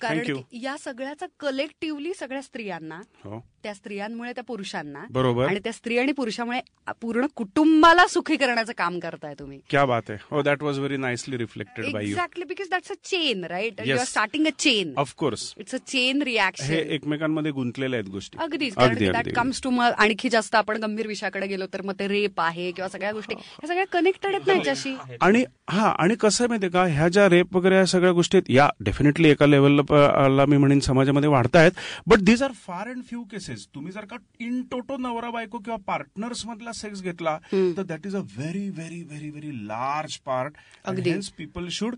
कारण 0.00 0.18
थँक्यू 0.18 0.38
की 0.38 0.60
या 0.64 0.76
सगळ्याचा 0.80 1.26
कलेक्टिव्हली 1.40 2.14
सगळ्या 2.14 2.42
स्त्रियांना 2.42 3.00
हो 3.24 3.40
त्या 3.62 3.74
स्त्रियांमुळे 3.74 4.32
त्या 4.32 4.44
पुरुषांना 4.44 5.04
बरोबर. 5.10 5.46
आणि 5.46 5.58
त्या 5.58 5.72
स्त्री 5.72 5.98
आणि 5.98 6.12
पुरुषामुळे 6.12 6.60
पूर्ण 7.00 7.26
कुटुंबाला 7.34 8.06
सुखी 8.06 8.36
करण्याचं 8.36 8.72
काम 8.78 8.98
करताय 8.98 9.34
तुम्ही. 9.38 9.60
क्या 9.70 9.84
बात 9.84 10.10
आहे. 10.10 10.42
That 10.42 10.62
was 10.62 10.78
very 10.78 10.96
nicely 10.96 11.38
reflected 11.38 11.92
by 11.92 12.04
you 12.04 12.10
exactly 12.10 12.44
because 12.52 12.68
that's 12.70 12.90
a 12.90 12.94
chain 13.04 13.44
right. 13.50 13.80
You 13.86 13.98
are 13.98 14.04
starting 14.04 14.46
a 14.46 14.50
chain 14.58 14.92
of course 14.98 15.52
it's 15.58 15.74
a 15.74 15.78
chain 15.86 16.16
हे 16.18 16.24
रिॲक्शन 16.24 16.72
एकमेकांमध्ये 16.96 17.52
गुंतलेल्या 17.52 17.98
आहेत 18.00 18.10
गोष्टी. 18.12 18.38
अगदीच. 18.42 18.74
अगदी 18.76 19.10
दॅट 19.10 19.28
कम्स 19.36 19.62
टू 19.62 19.70
मग 19.70 19.92
आणखी 19.98 20.28
जास्त 20.30 20.54
आपण 20.54 20.76
गंभीर 20.82 21.06
विषयाकडे 21.06 21.46
गेलो 21.46 21.66
तर 21.72 21.82
मग 21.82 21.94
ते 21.98 22.08
रेप 22.08 22.40
आहे 22.40 22.70
किंवा 22.72 22.88
सगळ्या 22.88 23.12
गोष्टी. 23.12 23.34
ह्या 23.34 23.68
सगळ्या 23.68 23.84
कनेक्टेड 23.92 24.34
आहेत 24.34 24.46
ना 24.46 24.54
याच्याशी? 24.54 24.94
आणि 25.20 25.44
हा 25.70 25.88
आणि 25.98 26.14
कसं 26.20 26.44
आहे 26.44 26.48
माहितीये 26.48 26.70
का? 26.70 26.84
ह्या 26.94 27.08
ज्या 27.08 27.28
रेप 27.28 27.56
वगैरे 27.56 27.76
या 27.76 27.86
सगळ्या 27.86 28.12
गोष्टी 28.12 28.36
आहेत 28.36 28.50
या 28.54 28.68
डेफिनेटली 28.84 29.28
एका 29.30 29.46
लेवलला 29.46 30.44
मी 30.48 30.56
म्हणेन 30.56 30.80
समाजामध्ये 30.80 31.28
वाढतायत 31.30 31.72
but 32.06 32.20
these 32.22 32.42
are 32.42 32.52
far 32.66 32.88
and 32.88 33.02
few 33.08 33.22
cases 33.30 33.66
तुम्ही 33.74 33.92
जर 33.92 34.04
का 34.04 34.16
इन 34.40 34.62
टोटो 34.70 34.96
नवरा 34.98 35.30
बायको 35.30 35.58
किंवा 35.58 35.76
पार्टनर्स 35.86 36.44
मधला 36.46 36.72
सेक्स 36.72 37.02
घेतला 37.02 37.36
तर 37.52 37.82
that 37.82 38.06
is 38.06 38.16
a 38.16 38.20
very 38.36 38.68
very 38.70 39.02
very 39.02 39.30
very 39.30 39.50
large 39.68 40.16
part 40.26 40.56
अगदी. 40.84 41.12
People 41.38 41.68
should 41.72 41.94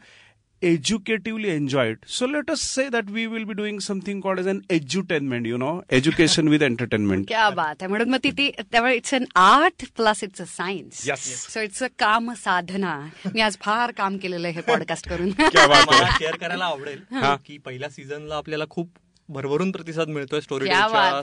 educatively 0.65 1.49
enjoy 1.49 1.91
it 1.91 2.07
so 2.09 2.27
let 2.27 2.51
us 2.51 2.61
say 2.75 2.89
that 2.89 3.11
we 3.11 3.27
will 3.27 3.45
be 3.45 3.53
doing 3.55 3.79
something 3.81 4.21
called 4.21 4.41
as 4.41 4.49
an 4.49 4.61
edutainment 4.71 5.47
you 5.47 5.57
know 5.57 5.71
education 5.93 6.49
with 6.49 6.63
entertainment 6.63 7.27
क्या 7.29 7.49
बात 7.51 7.83
आहे 7.83 7.89
म्हणून 7.89 8.11
मग 8.11 8.19
ती 8.25 8.31
ती 8.31 8.51
त्यामुळे 8.63 8.95
it's 8.97 9.15
an 9.15 9.25
art 9.37 9.85
plus 9.97 10.25
it's 10.25 10.41
a 10.41 10.45
science 10.47 11.03
Yes. 11.09 11.25
So 11.53 11.61
it's 11.61 11.83
a 11.83 11.87
काम 11.99 12.33
साधना. 12.35 12.95
मी 13.35 13.41
आज 13.41 13.57
फार 13.61 13.91
काम 13.93 14.17
केलेलं 14.17 14.49
आहे 14.49 14.55
हे 14.57 14.61
पॉडकास्ट 14.67 15.09
करून. 15.09 15.31
शेअर 15.31 16.37
करायला 16.37 16.65
आवडेल 16.65 17.01
हा. 17.13 17.35
की 17.47 17.59
पहिल्या 17.59 17.89
सीझनला 17.89 18.37
आपल्याला 18.37 18.65
खूप 18.71 18.89
भरभरून 19.29 19.71
प्रतिसाद 19.71 20.09
मिळतोय 20.09 20.41
स्टोरी. 20.41 20.67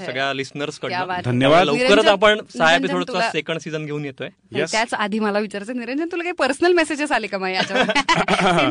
सगळ्या 0.06 0.34
लिस्नर्स. 0.34 0.80
धन्यवाद. 1.26 1.66
लवकरच 1.66 2.06
आपण 2.06 2.40
सहा 2.58 2.76
एपिसोडचा 2.76 3.14
तुला- 3.14 3.32
सेकंड 3.32 3.60
सीझन 3.60 3.86
घेऊन 3.86 4.06
येतोय. 4.06 4.30
त्याच 4.66 4.94
आधी 4.94 5.20
मला 5.20 5.40
विचारायचं 5.40 5.80
निरंजन 5.80 6.08
तुला 6.12 6.24
काही 6.24 6.34
पर्सनल 6.34 6.74
मेसेजेस 6.74 7.12
आले 7.12 7.28
का 7.28 7.38
मग 7.38 7.48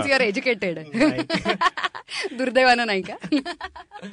युअर 0.07 0.21
एज्युकेटेड 0.21 0.79
दुर्दैवानं 2.39 2.87
नाही 2.87 3.03
का? 3.03 3.15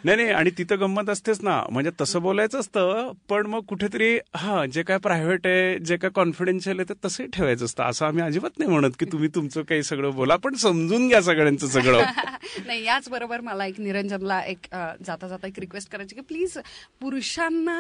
नाही 0.04 0.16
नाही 0.16 0.30
आणि 0.30 0.50
तिथं 0.58 0.80
गंमत 0.80 1.10
असतेच 1.10 1.40
ना. 1.44 1.62
म्हणजे 1.72 1.92
तसं 2.02 2.22
बोलायचं 2.22 2.60
असतं 2.60 3.12
पण 3.30 3.46
मग 3.46 3.62
कुठेतरी 3.62 4.18
हा 4.36 4.66
जे 4.66 4.84
काय 4.84 4.98
प्रायव्हेट 4.98 5.48
आहे 5.48 5.78
जे 5.80 5.98
काय 5.98 6.10
कॉन्फिडेन्शियल 6.16 6.80
आहे 6.80 6.90
ते 6.90 6.94
तसंही 7.06 7.30
ठेवायचं 7.30 7.66
असतं. 7.66 7.84
असं 7.84 8.06
आम्ही 8.06 8.24
अजिबात 8.24 8.60
नाही 8.60 8.72
म्हणत 8.72 8.92
की 9.00 9.06
तुम्ही 9.06 9.30
तुमचं 9.36 9.62
काही 9.62 9.84
सगळं 9.84 10.16
बोला 10.16 10.36
पण 10.36 10.54
समजून 10.56 11.08
घ्या 11.08 11.22
सगळ्यांचं 11.22 11.68
सगळं. 11.68 12.02
नाही 12.68 12.84
याच 12.86 13.10
बरोबर 13.10 13.42
मला 13.42 13.66
एक 13.66 13.80
निरंजनला 13.80 14.42
एक 14.42 14.66
जाता 15.08 15.28
जाता 15.28 15.48
एक 15.48 15.60
रिक्वेस्ट 15.60 15.92
करायची 15.92 16.16
की 16.16 16.22
प्लीज 16.28 16.58
पुरुषांना 17.02 17.80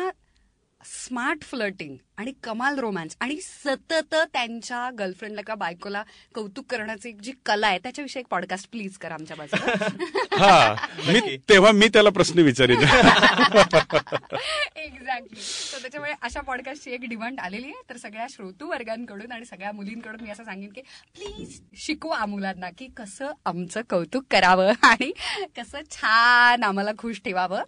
स्मार्ट 0.88 1.44
फ्लर्टिंग 1.44 1.96
आणि 2.18 2.34
कमाल 2.44 2.80
रोमॅन्स 2.80 3.16
आणि 3.20 3.42
सतत 3.42 4.16
त्यांच्या 4.34 4.92
गर्लफ्रेंडला 5.00 5.42
किंवा 5.42 5.56
बायकोला 5.56 6.04
कौतुक 6.36 6.66
करण्याची 6.70 7.10
एक 7.10 7.22
जी 7.22 7.32
कला 7.46 7.68
आहे 7.68 7.80
त्याच्याविषयी 7.80 8.20
एक 8.20 8.28
पॉडकास्ट 8.28 8.72
प्लीज 8.72 8.98
करा 8.98 9.14
आमच्या 9.14 9.38
बाजूला 9.38 10.38
हा 10.38 10.76
मी 11.08 11.38
तेव्हा 11.50 11.72
मी 11.72 11.88
त्याला 11.88 12.10
प्रश्न 12.10 12.40
विचारित. 12.40 12.78
एक्झॅक्टली 12.78 15.42
तर 15.74 15.82
त्याच्यामुळे 15.82 16.14
अशा 16.22 16.42
पॉडकास्टची 16.42 16.92
एक 16.92 17.10
डिमांड 17.10 17.40
आलेली 17.40 17.64
आहे. 17.64 17.74
तर 17.90 17.98
सगळ्या 17.98 18.28
श्रोतू 18.30 18.68
वर्गांकडून 18.68 19.32
आणि 19.32 19.46
सगळ्या 19.46 19.72
मुलींकडून 19.72 20.22
मी 20.22 20.30
असं 20.30 20.44
सांगेन 20.44 20.70
की 20.70 20.82
प्लीज 20.82 21.62
शिकवा 21.76 22.26
मुलांना 22.26 22.70
की 22.78 22.88
कसं 22.98 23.32
आमचं 23.46 23.82
कौतुक 23.90 24.24
करावं 24.32 24.72
आणि 24.82 25.12
कसं 25.58 25.80
छान 25.92 26.64
आम्हाला 26.64 26.92
खुश 26.98 27.22
ठेवावं. 27.26 27.64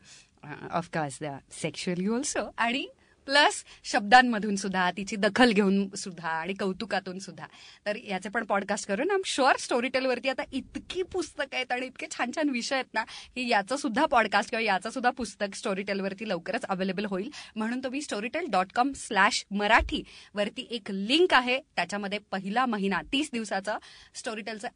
Of course 0.72 1.18
the 1.22 1.26
sexually 1.52 2.08
also 2.08 2.50
आणि 2.58 2.88
प्लस 3.30 3.64
शब्दांमधून 3.84 4.56
सुद्धा 4.56 4.90
तिची 4.92 5.16
दखल 5.16 5.52
घेऊन 5.52 5.90
सुद्धा 5.98 6.28
आणि 6.28 6.54
कौतुकातून 6.54 7.20
सुद्धा. 7.20 7.46
तर 7.86 7.98
याचे 8.08 8.30
पण 8.30 8.46
पॉडकास्ट 8.46 8.88
करून 8.88 9.12
आम 9.12 9.22
शुअर 9.26 9.58
स्टोरी 9.60 9.88
टेलवरती 9.88 10.30
आता 10.30 10.44
इतकी 10.52 11.04
पुस्तकं 11.04 11.56
आहेत 11.56 11.72
आणि 11.72 11.86
इतके 11.86 12.08
छान 12.12 12.32
छान 12.36 12.50
विषय 12.50 12.76
आहेत 12.76 12.94
ना 12.94 13.04
की 13.36 13.48
याचं 13.50 13.76
सुद्धा 13.76 14.06
पॉडकास्ट 14.06 14.50
किंवा 14.50 14.64
याचं 14.64 14.90
सुद्धा 14.90 15.10
पुस्तक 15.10 15.56
स्टोरी 15.56 15.84
टेलवरती 15.84 16.30
लवकरच 16.30 16.66
अवेलेबल 16.70 17.06
होईल. 17.06 17.30
म्हणून 17.56 17.84
तुम्ही 17.84 18.02
Storytel 18.02 18.46
dot 18.50 18.74
com 18.76 18.92
slash 18.96 19.46
Marathi 19.52 20.04
वरती 20.34 20.68
एक 20.72 20.92
लिंक 20.92 21.34
आहे. 21.34 21.60
त्याच्यामध्ये 21.76 22.20
पहिला 22.32 22.66
महिना 22.66 23.02
तीस 23.14 23.30
दिवसाचं 23.34 23.78
स्टोरीटेलचं 24.16 24.68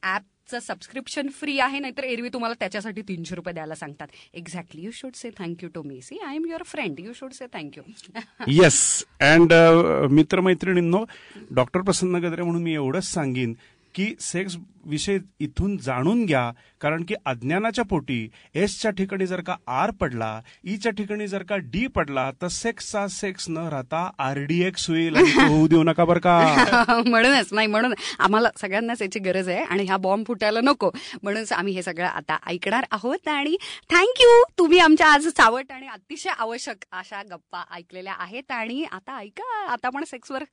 ॲपचं 0.53 0.73
सबस्क्रिप्शन 0.73 1.27
फ्री 1.33 1.57
आहे 1.59 1.79
नाहीतर 1.79 2.03
एरवी 2.03 2.29
तुम्हाला 2.33 2.55
त्याच्यासाठी 2.59 3.01
तीनशे 3.01 3.35
रुपये 3.35 3.53
द्यायला 3.53 3.75
सांगतात. 3.75 4.07
Exactly 4.33 4.81
you 4.81 4.91
should 4.93 5.13
say 5.15 5.29
thank you 5.37 5.69
to 5.75 5.81
me 5.83 5.99
see 6.01 6.17
I 6.25 6.35
am 6.35 6.45
your 6.47 6.63
friend 6.65 6.99
you 6.99 7.13
should 7.15 7.31
say 7.33 7.45
thank you 7.53 7.83
yes 8.47 8.79
and 9.21 9.53
मित्रमैत्रिणींनो 10.11 11.03
doctor 11.51 11.81
Prasanna 11.81 12.23
Gadre 12.25 12.43
म्हणून 12.43 12.63
मी 12.63 12.73
एवढंच 12.73 13.03
सांगेन 13.03 13.53
की 13.95 14.13
सेक्स 14.19 14.57
विषय 14.85 15.17
इथून 15.39 15.77
जाणून 15.77 16.25
घ्या 16.25 16.51
कारण 16.81 17.03
की 17.03 17.15
अज्ञानाच्या 17.25 17.83
पोटी 17.85 18.27
एसच्या 18.55 18.91
ठिकाणी 18.91 19.25
जर 19.27 19.41
का 19.41 19.55
आर 19.67 19.91
पडला 19.91 20.31
e 20.65 20.69
ईच्या 20.69 20.91
ठिकाणी 20.91 21.27
जर 21.27 21.43
का 21.43 21.57
डी 21.63 21.85
पडला 21.87 22.29
तर 22.41 22.47
सेक्सचा 22.47 23.07
सेक्स 23.07 23.49
न 23.49 23.67
राहता 23.67 24.09
आरडीएक्स 24.19 24.89
होईल 24.89 25.15
आणि 25.15 25.31
होऊ 25.47 25.67
देऊ 25.67 25.83
नका 25.83 26.05
बरं 26.05 26.19
का. 26.19 27.03
म्हणूनच 27.07 27.49
नाही 27.51 27.67
म्हणून 27.67 27.93
आम्हाला 28.19 28.49
सगळ्यांनाच 28.61 29.01
याची 29.01 29.19
गरज 29.19 29.49
आहे 29.49 29.63
आणि 29.63 29.85
हा 29.85 29.97
बॉम्ब 29.97 30.27
फुटायला 30.27 30.61
नको. 30.61 30.91
म्हणूनच 31.23 31.51
आम्ही 31.51 31.73
हे 31.73 31.83
सगळं 31.83 32.07
आता 32.07 32.37
ऐकणार 32.47 32.85
आहोत 32.91 33.27
आणि 33.27 33.55
थँक्यू 33.89 34.43
तुम्ही 34.57 34.79
आमच्या 34.79 35.07
आज 35.07 35.27
चावट 35.27 35.71
आणि 35.71 35.87
अतिशय 35.87 36.29
आवश्यक 36.29 36.85
अशा 36.91 37.21
गप्पा 37.31 37.63
ऐकलेल्या 37.75 38.13
आहेत 38.19 38.51
आणि 38.51 38.83
आता 38.91 39.17
ऐका 39.17 39.65
आता 39.65 39.87
आपण 39.87 40.03
सेक्सवर 40.03 40.43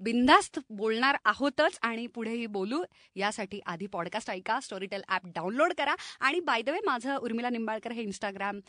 बिंदास्त 0.00 0.58
बोलणार 0.70 1.16
आहोतच. 1.24 1.78
आणि 1.82 2.06
पुढेही 2.06 2.46
बोलू. 2.46 2.82
यासाठी 3.16 3.60
आधी 3.66 3.86
पॉडकास्ट 3.86 4.30
ऐका 4.30 4.60
स्टोरीटेल 4.60 5.02
ॲप 5.08 5.20
डाउनलोड 5.24 5.72
करा. 5.78 5.94
आणि 6.20 6.40
बाय 6.40 6.62
द 6.62 6.68
वे 6.68 6.78
माझं 6.86 7.16
उर्मिला 7.16 7.50
निंबाळकर 7.50 7.92
हे 7.92 8.02
इंस्टाग्राम 8.02 8.60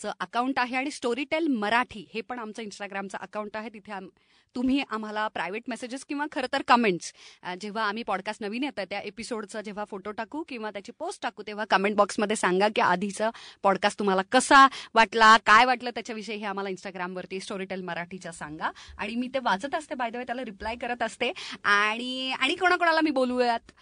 चं 0.00 0.12
अकाउंट 0.20 0.58
आहे 0.58 0.76
आणि 0.76 0.90
स्टोरीटेल 0.90 1.46
मराठी 1.46 2.10
हे 2.14 2.20
पण 2.20 2.38
आमचं 2.38 2.62
इंस्टाग्रामचं 2.62 3.18
अकाउंट 3.18 3.56
आहे. 3.56 3.68
तिथे 3.68 3.92
आम- 3.92 4.08
तुम्ही 4.54 4.82
आम्हाला 4.90 5.28
प्रायव्हेट 5.28 5.62
मेसेजेस 5.68 6.04
किंवा 6.04 6.26
खरं 6.32 6.46
तर 6.52 6.62
कमेंट्स 6.68 7.12
जेव्हा 7.60 7.84
आम्ही 7.84 8.02
पॉडकास्ट 8.02 8.42
नवीन 8.42 8.64
येतं 8.64 8.84
त्या 8.84 9.00
एपिसोडचा 9.00 9.62
जेव्हा 9.62 9.84
फोटो 9.84 10.10
टाकू 10.10 10.42
किंवा 10.48 10.70
त्याची 10.70 10.92
पोस्ट 10.92 11.22
टाकू 11.22 11.42
तेव्हा 11.46 11.64
कमेंट 11.70 11.96
बॉक्समध्ये 11.96 12.36
सांगा 12.36 12.68
की 12.68 12.80
आधीचा 12.80 13.30
पॉडकास्ट 13.62 13.98
तुम्हाला 13.98 14.22
कसा 14.32 14.68
वाटला 14.94 15.36
काय 15.36 15.64
वाटलं 15.64 15.90
त्याच्याविषयी 15.90 16.36
हे 16.36 16.44
आम्हाला 16.44 16.70
इंस्टाग्रामवरती 16.70 17.40
स्टोरीटेल 17.40 17.82
मराठीच्या 17.82 18.32
सांगा. 18.32 18.70
आणि 18.98 19.14
मी 19.14 19.28
ते 19.28 19.38
वाचत 19.38 19.74
असते 19.74 19.94
बाय 19.94 20.10
द 20.10 20.16
वे 20.16 20.24
त्याला 20.24 20.44
रिप्लाय 20.44 20.76
करत 20.76 21.02
असते. 21.02 21.32
आणि 21.64 22.32
आणि 22.32 22.54
कोणाकोणाला 22.54 23.00
मी 23.00 23.10
बोलूयात 23.10 23.72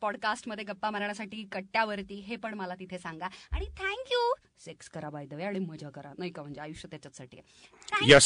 पॉडकास्टमध्ये 0.00 0.64
गप्पा 0.64 0.90
मारण्यासाठी 0.90 1.48
कट्ट्यावरती 1.52 2.14
हे 2.14 2.36
पण 2.36 2.54
मला 2.54 2.74
तिथे 2.74 2.98
सांगा. 2.98 3.26
आणि 3.52 3.66
थँक्यू 3.66 4.34
सेक्स 4.64 4.88
करा 4.88 5.10
बाय 5.10 5.26
द 5.26 5.34
वे 5.34 5.44
आणि 5.44 5.58
मजा 5.58 5.88
करा. 5.88 6.12
नाही 6.18 6.30
का? 6.30 6.42
म्हणजे 6.42 6.60
आयुष्य 6.60 6.88
त्याच्यासाठी 6.90 7.36
you. 7.36 8.20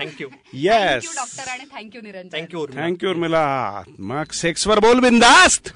Thank you 0.00 0.28
yes 0.52 1.04
thank you 1.04 1.10
doctor 1.16 1.48
आणि 1.48 1.64
thank you 1.72 2.02
Niranjan. 2.02 2.38
Thank you 2.38 2.66
thank you 2.66 3.10
Urmila 3.10 3.82
मग 3.98 4.32
सेक्सवर 4.32 4.78
बोल 4.78 5.00
बिंदास्त. 5.00 5.68